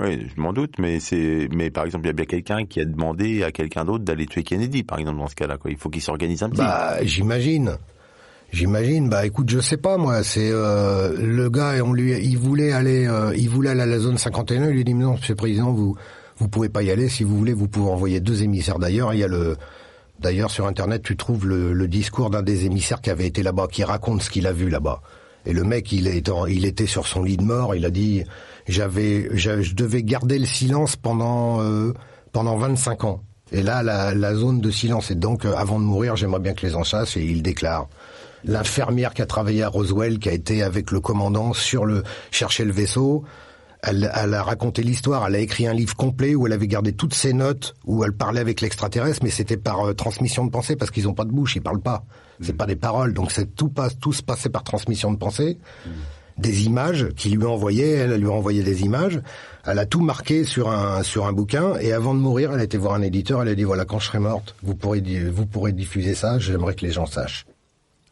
Oui, 0.00 0.26
je 0.34 0.40
m'en 0.40 0.54
doute, 0.54 0.78
mais 0.78 0.98
c'est 0.98 1.48
mais 1.54 1.68
par 1.70 1.84
exemple 1.84 2.06
il 2.06 2.08
y 2.08 2.10
a 2.10 2.14
bien 2.14 2.24
quelqu'un 2.24 2.64
qui 2.64 2.80
a 2.80 2.86
demandé 2.86 3.42
à 3.42 3.52
quelqu'un 3.52 3.84
d'autre 3.84 4.04
d'aller 4.04 4.24
tuer 4.24 4.44
Kennedy, 4.44 4.82
par 4.82 4.98
exemple 4.98 5.18
dans 5.18 5.28
ce 5.28 5.34
cas-là. 5.34 5.58
Quoi. 5.58 5.70
Il 5.70 5.76
faut 5.76 5.90
qu'il 5.90 6.00
s'organise 6.00 6.42
un 6.42 6.48
petit. 6.48 6.62
Bah 6.62 7.04
j'imagine. 7.04 7.76
J'imagine, 8.52 9.08
bah 9.08 9.26
écoute, 9.26 9.50
je 9.50 9.58
sais 9.60 9.76
pas 9.76 9.96
moi, 9.98 10.22
c'est 10.22 10.50
euh, 10.50 11.14
le 11.18 11.50
gars, 11.50 11.74
on 11.84 11.92
lui, 11.92 12.12
il 12.24 12.38
voulait 12.38 12.72
aller, 12.72 13.06
euh, 13.06 13.34
il 13.36 13.50
voulait 13.50 13.70
aller 13.70 13.82
à 13.82 13.86
la 13.86 13.98
zone 13.98 14.16
51, 14.18 14.68
il 14.70 14.76
lui 14.76 14.84
dit 14.84 14.94
non, 14.94 15.14
Monsieur 15.14 15.32
le 15.32 15.36
Président, 15.36 15.72
vous, 15.72 15.96
vous 16.38 16.48
pouvez 16.48 16.68
pas 16.68 16.82
y 16.82 16.90
aller. 16.90 17.08
Si 17.08 17.24
vous 17.24 17.36
voulez, 17.36 17.52
vous 17.52 17.68
pouvez 17.68 17.90
envoyer 17.90 18.20
deux 18.20 18.42
émissaires 18.42 18.78
d'ailleurs. 18.78 19.12
Il 19.12 19.18
y 19.20 19.24
a 19.24 19.28
le, 19.28 19.56
d'ailleurs 20.20 20.50
sur 20.50 20.66
Internet, 20.66 21.02
tu 21.02 21.16
trouves 21.16 21.46
le, 21.46 21.72
le 21.72 21.88
discours 21.88 22.30
d'un 22.30 22.42
des 22.42 22.64
émissaires 22.64 23.00
qui 23.00 23.10
avait 23.10 23.26
été 23.26 23.42
là-bas, 23.42 23.66
qui 23.70 23.84
raconte 23.84 24.22
ce 24.22 24.30
qu'il 24.30 24.46
a 24.46 24.52
vu 24.52 24.70
là-bas. 24.70 25.02
Et 25.44 25.52
le 25.52 25.62
mec, 25.64 25.92
il 25.92 26.06
est, 26.06 26.28
en- 26.28 26.46
il 26.46 26.64
était 26.64 26.86
sur 26.86 27.06
son 27.06 27.22
lit 27.24 27.36
de 27.36 27.44
mort. 27.44 27.74
Il 27.74 27.84
a 27.84 27.90
dit, 27.90 28.22
j'avais, 28.68 29.28
j'a- 29.32 29.60
je 29.60 29.74
devais 29.74 30.02
garder 30.02 30.38
le 30.38 30.46
silence 30.46 30.96
pendant, 30.96 31.60
euh, 31.60 31.92
pendant 32.32 32.56
25 32.56 33.04
ans. 33.04 33.22
Et 33.52 33.62
là, 33.62 33.82
la, 33.82 34.14
la 34.14 34.34
zone 34.34 34.60
de 34.60 34.70
silence. 34.70 35.10
Et 35.10 35.14
donc, 35.14 35.44
euh, 35.44 35.54
avant 35.56 35.78
de 35.78 35.84
mourir, 35.84 36.16
j'aimerais 36.16 36.40
bien 36.40 36.54
que 36.54 36.64
les 36.66 36.74
en 36.74 36.82
sachent. 36.84 37.16
Et 37.16 37.24
il 37.24 37.42
déclare 37.42 37.88
l'infirmière 38.46 39.12
qui 39.12 39.22
a 39.22 39.26
travaillé 39.26 39.62
à 39.62 39.68
Roswell, 39.68 40.18
qui 40.18 40.28
a 40.28 40.32
été 40.32 40.62
avec 40.62 40.90
le 40.90 41.00
commandant 41.00 41.52
sur 41.52 41.84
le 41.84 42.02
chercher 42.30 42.64
le 42.64 42.72
vaisseau. 42.72 43.24
Elle, 43.82 44.10
elle 44.14 44.34
a 44.34 44.42
raconté 44.42 44.82
l'histoire. 44.82 45.26
Elle 45.26 45.34
a 45.34 45.38
écrit 45.38 45.66
un 45.66 45.74
livre 45.74 45.94
complet 45.94 46.34
où 46.34 46.46
elle 46.46 46.52
avait 46.52 46.66
gardé 46.66 46.92
toutes 46.92 47.14
ses 47.14 47.32
notes, 47.32 47.74
où 47.84 48.04
elle 48.04 48.12
parlait 48.12 48.40
avec 48.40 48.60
l'extraterrestre, 48.60 49.20
mais 49.22 49.30
c'était 49.30 49.56
par 49.56 49.88
euh, 49.88 49.92
transmission 49.92 50.44
de 50.46 50.50
pensée 50.50 50.76
parce 50.76 50.90
qu'ils 50.90 51.08
ont 51.08 51.14
pas 51.14 51.24
de 51.24 51.32
bouche, 51.32 51.56
ils 51.56 51.62
parlent 51.62 51.80
pas. 51.80 52.04
C'est 52.40 52.56
pas 52.56 52.66
des 52.66 52.76
paroles, 52.76 53.14
donc 53.14 53.32
c'est 53.32 53.54
tout 53.54 53.68
passe, 53.68 53.98
tout 53.98 54.12
se 54.12 54.22
passait 54.22 54.50
par 54.50 54.62
transmission 54.62 55.10
de 55.10 55.16
pensée. 55.16 55.58
Des 56.36 56.66
images 56.66 57.08
qu'il 57.16 57.34
lui 57.34 57.46
envoyait, 57.46 57.92
elle, 57.92 58.12
elle 58.12 58.20
lui 58.20 58.28
envoyait 58.28 58.62
des 58.62 58.82
images. 58.82 59.22
Elle 59.64 59.78
a 59.78 59.86
tout 59.86 60.02
marqué 60.02 60.44
sur 60.44 60.70
un 60.70 61.02
sur 61.02 61.26
un 61.26 61.32
bouquin 61.32 61.78
et 61.80 61.92
avant 61.92 62.14
de 62.14 62.20
mourir, 62.20 62.52
elle 62.52 62.60
a 62.60 62.64
été 62.64 62.76
voir 62.76 62.92
un 62.92 63.00
éditeur. 63.00 63.40
Elle 63.40 63.48
a 63.48 63.54
dit 63.54 63.64
voilà 63.64 63.86
quand 63.86 63.98
je 63.98 64.06
serai 64.06 64.18
morte, 64.18 64.54
vous 64.62 64.74
pourrez 64.74 65.00
vous 65.30 65.46
pourrez 65.46 65.72
diffuser 65.72 66.14
ça. 66.14 66.38
J'aimerais 66.38 66.74
que 66.74 66.84
les 66.84 66.92
gens 66.92 67.06
sachent. 67.06 67.46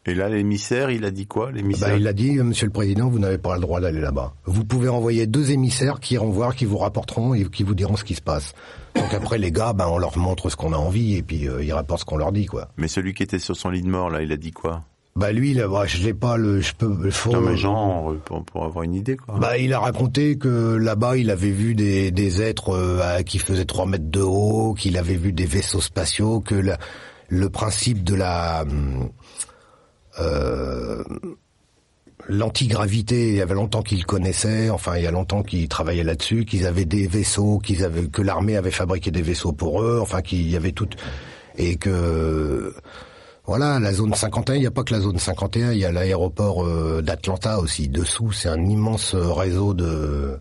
Et 0.07 0.13
là 0.13 0.29
l'émissaire, 0.29 0.91
il 0.91 1.03
a 1.05 1.11
dit 1.11 1.25
quoi 1.25 1.51
L'émissaire 1.51 1.89
Bah, 1.89 1.95
il 1.97 2.07
a 2.07 2.13
dit, 2.13 2.37
euh, 2.37 2.43
Monsieur 2.43 2.67
le 2.67 2.71
Président, 2.71 3.09
vous 3.09 3.17
n'avez 3.19 3.37
pas 3.39 3.55
le 3.55 3.61
droit 3.61 3.79
d'aller 3.81 4.01
là-bas. 4.01 4.33
Vous 4.45 4.63
pouvez 4.63 4.87
envoyer 4.89 5.25
deux 5.25 5.49
émissaires 5.51 5.99
qui 5.99 6.13
iront 6.13 6.29
voir, 6.29 6.55
qui 6.55 6.65
vous 6.65 6.77
rapporteront 6.77 7.33
et 7.33 7.43
qui 7.45 7.63
vous 7.63 7.73
diront 7.75 7.95
ce 7.95 8.03
qui 8.03 8.13
se 8.15 8.21
passe. 8.21 8.53
Donc 8.95 9.13
après, 9.13 9.37
les 9.39 9.51
gars, 9.51 9.73
ben, 9.73 9.87
on 9.87 9.97
leur 9.97 10.17
montre 10.17 10.49
ce 10.49 10.55
qu'on 10.55 10.73
a 10.73 10.77
envie 10.77 11.15
et 11.15 11.23
puis 11.23 11.49
euh, 11.49 11.63
ils 11.63 11.73
rapportent 11.73 12.01
ce 12.01 12.05
qu'on 12.05 12.17
leur 12.17 12.31
dit, 12.31 12.45
quoi. 12.45 12.69
Mais 12.77 12.87
celui 12.87 13.13
qui 13.15 13.23
était 13.23 13.39
sur 13.39 13.55
son 13.55 13.69
lit 13.71 13.81
de 13.81 13.89
mort 13.89 14.09
là, 14.11 14.21
il 14.21 14.31
a 14.31 14.37
dit 14.37 14.51
quoi? 14.51 14.83
Bah 15.17 15.31
lui, 15.31 15.53
là, 15.53 15.67
bah, 15.69 15.85
je 15.87 16.03
l'ai 16.03 16.13
pas, 16.13 16.35
le, 16.35 16.59
je 16.59 16.73
peux, 16.75 17.09
faut. 17.09 17.31
Non 17.31 17.39
mais 17.39 17.55
genre 17.55 18.11
euh, 18.11 18.21
pour, 18.25 18.43
pour 18.43 18.65
avoir 18.65 18.83
une 18.83 18.93
idée 18.93 19.15
quoi. 19.15 19.39
Bah, 19.39 19.57
il 19.57 19.73
a 19.73 19.79
raconté 19.79 20.37
que 20.37 20.75
là-bas, 20.75 21.15
il 21.17 21.31
avait 21.31 21.51
vu 21.51 21.73
des, 21.73 22.11
des 22.11 22.41
êtres 22.41 22.71
euh, 22.75 23.21
qui 23.21 23.39
faisaient 23.39 23.63
3 23.65 23.85
mètres 23.85 24.09
de 24.11 24.19
haut, 24.21 24.73
qu'il 24.73 24.97
avait 24.97 25.15
vu 25.15 25.31
des 25.31 25.45
vaisseaux 25.45 25.79
spatiaux, 25.81 26.41
que 26.41 26.53
la- 26.55 26.77
le 27.29 27.49
principe 27.49 28.03
de 28.03 28.13
la 28.13 28.63
hum, 28.63 29.09
euh, 30.19 31.03
l'antigravité, 32.27 33.29
il 33.29 33.35
y 33.35 33.41
avait 33.41 33.53
longtemps 33.53 33.81
qu'il 33.81 33.99
le 33.99 34.05
connaissait, 34.05 34.69
enfin 34.69 34.97
il 34.97 35.03
y 35.03 35.07
a 35.07 35.11
longtemps 35.11 35.43
qu'il 35.43 35.67
travaillait 35.67 36.03
là-dessus, 36.03 36.45
qu'ils 36.45 36.65
avaient 36.65 36.85
des 36.85 37.07
vaisseaux, 37.07 37.59
qu'ils 37.59 37.83
avaient 37.83 38.07
que 38.07 38.21
l'armée 38.21 38.57
avait 38.57 38.71
fabriqué 38.71 39.11
des 39.11 39.21
vaisseaux 39.21 39.51
pour 39.51 39.81
eux, 39.81 39.99
enfin 40.01 40.21
qu'il 40.21 40.49
y 40.49 40.55
avait 40.55 40.71
tout 40.71 40.89
et 41.57 41.77
que 41.77 42.73
voilà, 43.45 43.79
la 43.79 43.93
zone 43.93 44.13
51, 44.13 44.55
il 44.55 44.61
n'y 44.61 44.65
a 44.65 44.71
pas 44.71 44.83
que 44.83 44.93
la 44.93 45.01
zone 45.01 45.19
51, 45.19 45.71
il 45.71 45.77
y 45.77 45.85
a 45.85 45.91
l'aéroport 45.91 46.65
euh, 46.65 47.01
d'Atlanta 47.01 47.59
aussi. 47.59 47.87
Dessous, 47.87 48.31
c'est 48.31 48.49
un 48.49 48.65
immense 48.65 49.13
euh, 49.13 49.31
réseau 49.31 49.75
de 49.75 50.39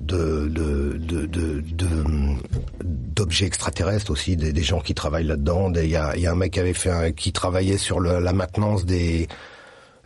de 0.00 0.48
de 0.48 0.98
de 0.98 1.26
de- 1.26 1.60
de- 1.60 2.04
d'objets 2.82 3.46
extraterrestres 3.46 4.10
aussi, 4.10 4.36
des, 4.36 4.52
des 4.52 4.62
gens 4.62 4.80
qui 4.80 4.94
travaillent 4.94 5.24
là-dedans. 5.26 5.72
Il 5.74 5.88
y 5.88 5.96
a, 5.96 6.16
il 6.16 6.22
y 6.22 6.26
a 6.26 6.32
un 6.32 6.36
mec 6.36 6.52
qui 6.54 6.60
avait 6.60 6.72
fait 6.74 6.90
un- 6.90 7.12
qui 7.12 7.32
travaillait 7.32 7.78
sur 7.78 8.00
le- 8.00 8.18
la 8.20 8.32
maintenance 8.32 8.84
des 8.84 9.28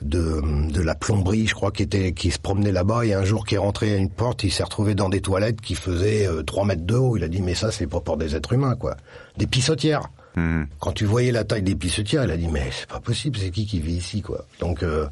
de, 0.01 0.40
de 0.70 0.81
la 0.81 0.94
plomberie, 0.94 1.48
je 1.48 1.55
crois, 1.55 1.72
qui 1.72 1.83
était 1.83 2.12
qui 2.12 2.31
se 2.31 2.38
promenait 2.38 2.70
là-bas 2.70 3.05
et 3.05 3.14
un 3.14 3.24
jour 3.24 3.44
qui 3.44 3.57
est 3.57 3.59
rentré 3.59 3.92
à 3.92 3.96
une 3.96 4.11
porte, 4.11 4.44
il 4.44 4.53
s'est 4.53 4.62
retrouvé 4.62 4.94
dans 4.94 5.09
des 5.09 5.20
toilettes 5.20 5.61
qui 5.61 5.74
faisaient 5.74 6.27
euh, 6.29 6.42
3 6.44 6.64
mètres 6.66 6.85
de 6.87 6.94
haut. 6.94 7.16
Il 7.16 7.24
a 7.24 7.29
dit 7.29 7.40
mais 7.42 7.55
ça 7.55 7.72
c'est 7.72 7.87
pas 7.88 8.01
pour 8.01 8.16
des 8.16 8.37
êtres 8.37 8.53
humains 8.53 8.77
quoi, 8.77 8.96
des 9.38 9.46
pissotières. 9.48 10.09
Hmm. 10.37 10.64
Quand 10.79 10.92
tu 10.92 11.05
voyais 11.07 11.33
la 11.33 11.42
taille 11.42 11.62
des 11.62 11.74
pissotières, 11.74 12.22
il 12.24 12.31
a 12.31 12.37
dit 12.37 12.46
mais 12.46 12.70
c'est 12.70 12.88
pas 12.88 13.01
possible, 13.01 13.38
c'est 13.40 13.51
qui 13.51 13.66
qui 13.66 13.81
vit 13.81 13.94
ici 13.96 14.22
quoi. 14.22 14.44
Donc 14.61 14.83
euh, 14.85 15.07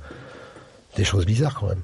des 0.97 1.03
choses 1.05 1.27
bizarres 1.27 1.57
quand 1.59 1.67
même. 1.69 1.83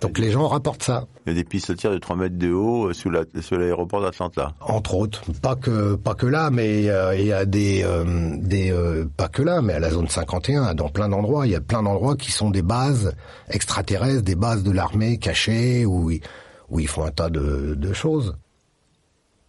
Donc 0.00 0.18
les 0.18 0.30
gens 0.30 0.48
rapportent 0.48 0.82
ça, 0.82 1.06
Il 1.26 1.30
y 1.30 1.32
a 1.32 1.42
des 1.42 1.44
pissotières 1.44 1.92
de 1.92 1.98
3 1.98 2.16
mètres 2.16 2.38
de 2.38 2.50
haut 2.52 2.86
euh, 2.88 2.92
sous 2.94 3.10
la 3.10 3.24
sous 3.42 3.56
l'aéroport 3.56 4.00
d'Atlanta. 4.00 4.54
entre 4.60 4.94
autres. 4.94 5.22
Pas 5.42 5.56
que 5.56 5.94
pas 5.94 6.14
que 6.14 6.26
là, 6.26 6.50
mais 6.50 6.88
euh, 6.88 7.14
il 7.16 7.26
y 7.26 7.32
a 7.32 7.44
des 7.44 7.82
euh, 7.84 8.36
des 8.38 8.72
euh, 8.72 9.04
pas 9.16 9.28
que 9.28 9.42
là, 9.42 9.60
mais 9.60 9.74
à 9.74 9.78
la 9.78 9.90
zone 9.90 10.08
51, 10.08 10.74
dans 10.74 10.88
plein 10.88 11.08
d'endroits, 11.10 11.46
il 11.46 11.52
y 11.52 11.56
a 11.56 11.60
plein 11.60 11.82
d'endroits 11.82 12.16
qui 12.16 12.32
sont 12.32 12.50
des 12.50 12.62
bases 12.62 13.14
extraterrestres, 13.50 14.22
des 14.22 14.36
bases 14.36 14.62
de 14.62 14.70
l'armée 14.70 15.18
cachées 15.18 15.84
où 15.84 16.10
ils, 16.10 16.22
où 16.70 16.80
ils 16.80 16.88
font 16.88 17.04
un 17.04 17.10
tas 17.10 17.28
de, 17.28 17.74
de 17.74 17.92
choses. 17.92 18.36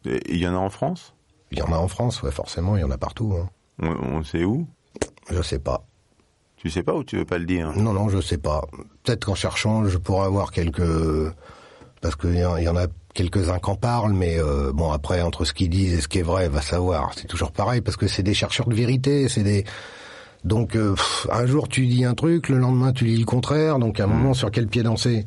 Et 0.06 0.20
Il 0.34 0.38
y 0.40 0.48
en 0.48 0.54
a 0.56 0.58
en 0.60 0.70
France? 0.70 1.14
Il 1.52 1.60
y 1.60 1.62
en 1.62 1.72
a 1.72 1.78
en 1.78 1.88
France, 1.88 2.24
ouais, 2.24 2.32
forcément, 2.32 2.76
il 2.78 2.82
y 2.82 2.84
en 2.84 2.92
a 2.92 2.98
partout. 2.98 3.34
Hein. 3.38 3.50
on, 3.82 4.18
on 4.18 4.24
sait 4.24 4.44
où? 4.44 4.68
Je 5.30 5.42
sais 5.42 5.60
pas. 5.60 5.86
Tu 6.62 6.70
sais 6.70 6.84
pas 6.84 6.94
ou 6.94 7.04
tu 7.04 7.18
veux 7.18 7.26
pas 7.26 7.40
le 7.40 7.46
dire? 7.46 7.72
Non, 7.76 7.92
non, 7.92 8.08
je 8.10 8.22
sais 8.22 8.38
pas. 8.38 8.62
Peut-être 9.04 9.26
qu'en 9.26 9.34
cherchant, 9.34 9.84
je 9.86 9.98
pourrais 9.98 10.28
avoir 10.28 10.52
quelques... 10.52 10.84
Parce 12.02 12.16
qu'il 12.16 12.38
y, 12.38 12.46
en- 12.46 12.58
y 12.58 12.68
en 12.70 12.76
a 12.78 12.86
quelques-uns 13.16 13.58
qu'en 13.58 13.76
parlent, 13.76 14.14
mais 14.14 14.38
euh, 14.38 14.72
bon 14.72 14.92
après 14.92 15.22
entre 15.22 15.44
ce 15.44 15.54
qu'ils 15.54 15.70
disent 15.72 15.94
et 15.94 16.02
ce 16.02 16.08
qui 16.08 16.20
est 16.20 16.24
vrai, 16.24 16.50
va 16.50 16.62
savoir. 16.62 17.12
C'est 17.16 17.26
toujours 17.28 17.52
pareil 17.52 17.82
parce 17.82 17.98
que 17.98 18.06
c'est 18.08 18.22
des 18.24 18.36
chercheurs 18.36 18.68
de 18.68 18.76
vérité, 18.76 19.28
c'est 19.28 19.44
des 19.44 19.66
donc 20.44 20.76
euh, 20.76 20.96
un 21.32 21.46
jour 21.46 21.68
tu 21.68 21.86
dis 21.88 22.06
un 22.06 22.14
truc, 22.16 22.50
le 22.50 22.58
lendemain 22.58 22.92
tu 22.94 23.06
dis 23.06 23.18
le 23.18 23.26
contraire, 23.26 23.78
donc 23.80 24.00
à 24.00 24.06
un 24.06 24.08
moment 24.08 24.34
sur 24.36 24.50
quel 24.52 24.68
pied 24.68 24.82
danser? 24.84 25.26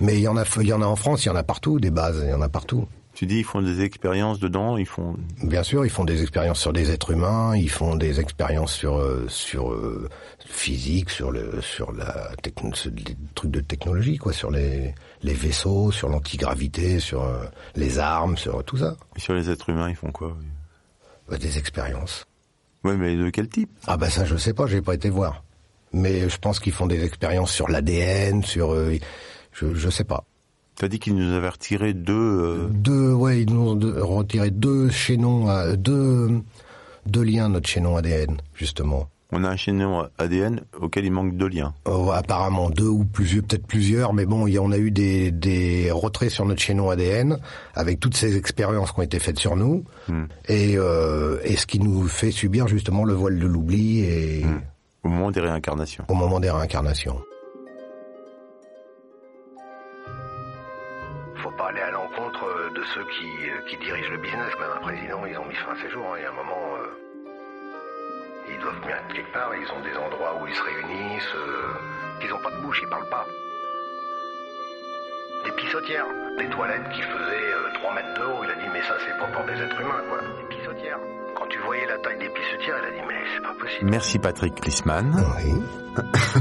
Mais 0.00 0.14
il 0.16 0.20
y 0.20 0.28
en 0.28 0.36
a, 0.36 0.44
il 0.60 0.66
y 0.66 0.72
en 0.74 0.82
a 0.82 0.86
en 0.86 0.96
France, 0.96 1.24
il 1.24 1.28
y 1.28 1.30
en 1.30 1.36
a 1.36 1.42
partout 1.42 1.80
des 1.80 1.90
bases, 1.90 2.20
il 2.24 2.30
y 2.30 2.34
en 2.34 2.42
a 2.42 2.48
partout. 2.50 2.86
Tu 3.16 3.24
dis 3.24 3.38
ils 3.38 3.44
font 3.44 3.62
des 3.62 3.80
expériences 3.80 4.40
dedans, 4.40 4.76
ils 4.76 4.84
font. 4.84 5.16
Bien 5.42 5.62
sûr, 5.62 5.86
ils 5.86 5.90
font 5.90 6.04
des 6.04 6.20
expériences 6.20 6.60
sur 6.60 6.74
des 6.74 6.90
êtres 6.90 7.12
humains, 7.12 7.56
ils 7.56 7.70
font 7.70 7.96
des 7.96 8.20
expériences 8.20 8.74
sur 8.74 8.98
euh, 8.98 9.24
sur 9.28 9.72
euh, 9.72 10.06
physique, 10.44 11.08
sur 11.08 11.30
le 11.30 11.62
sur 11.62 11.92
la 11.92 12.32
techn... 12.42 12.72
des 12.92 13.16
trucs 13.34 13.50
de 13.50 13.60
technologie 13.60 14.18
quoi, 14.18 14.34
sur 14.34 14.50
les 14.50 14.94
les 15.22 15.32
vaisseaux, 15.32 15.90
sur 15.92 16.10
l'antigravité, 16.10 17.00
sur 17.00 17.22
euh, 17.22 17.46
les 17.74 17.98
armes, 17.98 18.36
sur 18.36 18.62
tout 18.64 18.76
ça. 18.76 18.98
Et 19.16 19.20
sur 19.20 19.32
les 19.32 19.48
êtres 19.48 19.70
humains, 19.70 19.88
ils 19.88 19.96
font 19.96 20.12
quoi 20.12 20.36
bah, 21.26 21.38
Des 21.38 21.56
expériences. 21.56 22.26
Oui, 22.84 22.96
mais 22.98 23.16
de 23.16 23.30
quel 23.30 23.48
type? 23.48 23.70
Ah 23.86 23.96
bah 23.96 24.10
ça 24.10 24.26
je 24.26 24.36
sais 24.36 24.52
pas, 24.52 24.66
j'ai 24.66 24.82
pas 24.82 24.92
été 24.92 25.08
voir. 25.08 25.42
Mais 25.94 26.28
je 26.28 26.36
pense 26.36 26.60
qu'ils 26.60 26.74
font 26.74 26.86
des 26.86 27.02
expériences 27.02 27.50
sur 27.50 27.68
l'ADN, 27.68 28.44
sur 28.44 28.76
je 29.52 29.74
je 29.74 29.88
sais 29.88 30.04
pas. 30.04 30.26
T'as 30.78 30.88
dit 30.88 30.98
qu'ils 30.98 31.14
nous 31.14 31.34
avaient 31.34 31.48
retiré 31.48 31.94
deux. 31.94 32.12
Euh... 32.12 32.68
Deux, 32.70 33.12
ouais, 33.12 33.42
ils 33.42 33.52
nous 33.52 33.70
ont 33.70 34.16
retiré 34.16 34.50
deux 34.50 34.90
chaînons, 34.90 35.48
à, 35.48 35.74
deux, 35.74 36.42
deux 37.06 37.22
liens 37.22 37.48
notre 37.48 37.68
chaînon 37.68 37.96
ADN, 37.96 38.36
justement. 38.54 39.08
On 39.32 39.42
a 39.42 39.48
un 39.48 39.56
chaînon 39.56 40.06
ADN 40.18 40.60
auquel 40.78 41.04
il 41.06 41.10
manque 41.10 41.36
deux 41.36 41.48
liens. 41.48 41.74
Oh, 41.86 42.10
apparemment 42.12 42.70
deux 42.70 42.86
ou 42.86 43.04
plusieurs, 43.04 43.42
peut-être 43.42 43.66
plusieurs, 43.66 44.12
mais 44.12 44.24
bon, 44.24 44.46
on 44.46 44.72
a 44.72 44.78
eu 44.78 44.90
des, 44.90 45.32
des 45.32 45.90
retraits 45.90 46.30
sur 46.30 46.44
notre 46.44 46.60
chaînon 46.60 46.90
ADN 46.90 47.38
avec 47.74 47.98
toutes 47.98 48.16
ces 48.16 48.36
expériences 48.36 48.92
qui 48.92 49.00
ont 49.00 49.02
été 49.02 49.18
faites 49.18 49.38
sur 49.38 49.56
nous 49.56 49.82
hmm. 50.08 50.24
et, 50.48 50.76
euh, 50.76 51.40
et 51.42 51.56
ce 51.56 51.66
qui 51.66 51.80
nous 51.80 52.06
fait 52.06 52.30
subir 52.30 52.68
justement 52.68 53.04
le 53.04 53.14
voile 53.14 53.38
de 53.38 53.46
l'oubli 53.46 54.00
et 54.04 54.44
hmm. 54.44 54.60
au 55.04 55.08
moment 55.08 55.30
des 55.32 55.40
réincarnations. 55.40 56.04
Au 56.08 56.14
moment 56.14 56.38
des 56.38 56.50
réincarnations. 56.50 57.18
Ceux 62.94 63.04
qui, 63.04 63.50
euh, 63.50 63.60
qui, 63.68 63.76
dirigent 63.78 64.10
le 64.10 64.18
business, 64.18 64.52
même 64.58 64.70
un 64.76 64.80
président, 64.80 65.24
ils 65.26 65.38
ont 65.38 65.44
mis 65.44 65.54
fin 65.54 65.72
à 65.72 65.76
ces 65.76 65.90
jours. 65.90 66.06
Hein. 66.12 66.16
Il 66.18 66.22
y 66.22 66.26
a 66.26 66.30
un 66.30 66.34
moment, 66.34 66.76
euh, 66.76 66.86
ils 68.48 68.58
doivent 68.58 68.80
bien 68.86 68.96
être 68.96 69.14
quelque 69.14 69.32
part, 69.32 69.50
ils 69.54 69.70
ont 69.72 69.80
des 69.80 69.96
endroits 69.96 70.40
où 70.40 70.46
ils 70.46 70.54
se 70.54 70.62
réunissent, 70.62 71.34
euh, 71.34 72.22
ils 72.22 72.28
n'ont 72.28 72.38
pas 72.38 72.50
de 72.50 72.60
bouche, 72.62 72.80
ils 72.82 72.88
parlent 72.88 73.08
pas. 73.08 73.26
Des 75.44 75.52
pissotières, 75.52 76.06
des 76.38 76.48
toilettes 76.48 76.88
qui 76.90 77.02
faisaient 77.02 77.72
3 77.74 77.94
mètres 77.94 78.14
de 78.14 78.24
haut, 78.24 78.44
il 78.44 78.50
a 78.50 78.54
dit 78.54 78.68
mais 78.72 78.82
ça 78.82 78.96
c'est 79.06 79.16
pas 79.18 79.26
pour 79.26 79.44
des 79.44 79.62
êtres 79.62 79.80
humains 79.80 80.02
quoi, 80.08 80.18
des 80.20 80.56
pissotières. 80.56 80.98
Quand 81.36 81.46
tu 81.46 81.58
voyais 81.60 81.86
la 81.86 81.98
taille 81.98 82.18
des 82.18 82.28
pissotières, 82.30 82.76
il 82.82 82.86
a 82.86 82.90
dit 82.90 83.06
mais 83.06 83.22
c'est 83.34 83.42
pas 83.42 83.54
possible. 83.54 83.90
Merci 83.90 84.18
Patrick 84.18 84.54
Klisman. 84.56 85.14
Oui. 85.36 85.52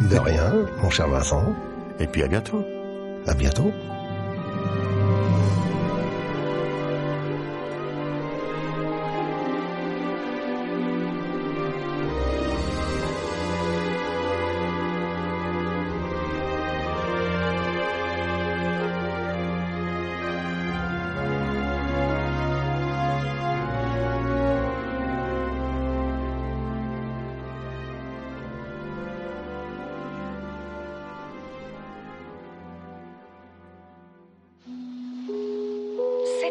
De 0.10 0.18
rien, 0.18 0.52
mon 0.82 0.90
cher 0.90 1.08
Vincent. 1.08 1.56
Et 2.00 2.08
puis 2.08 2.24
à 2.24 2.28
bientôt. 2.28 2.66
À 3.28 3.34
bientôt. 3.34 3.72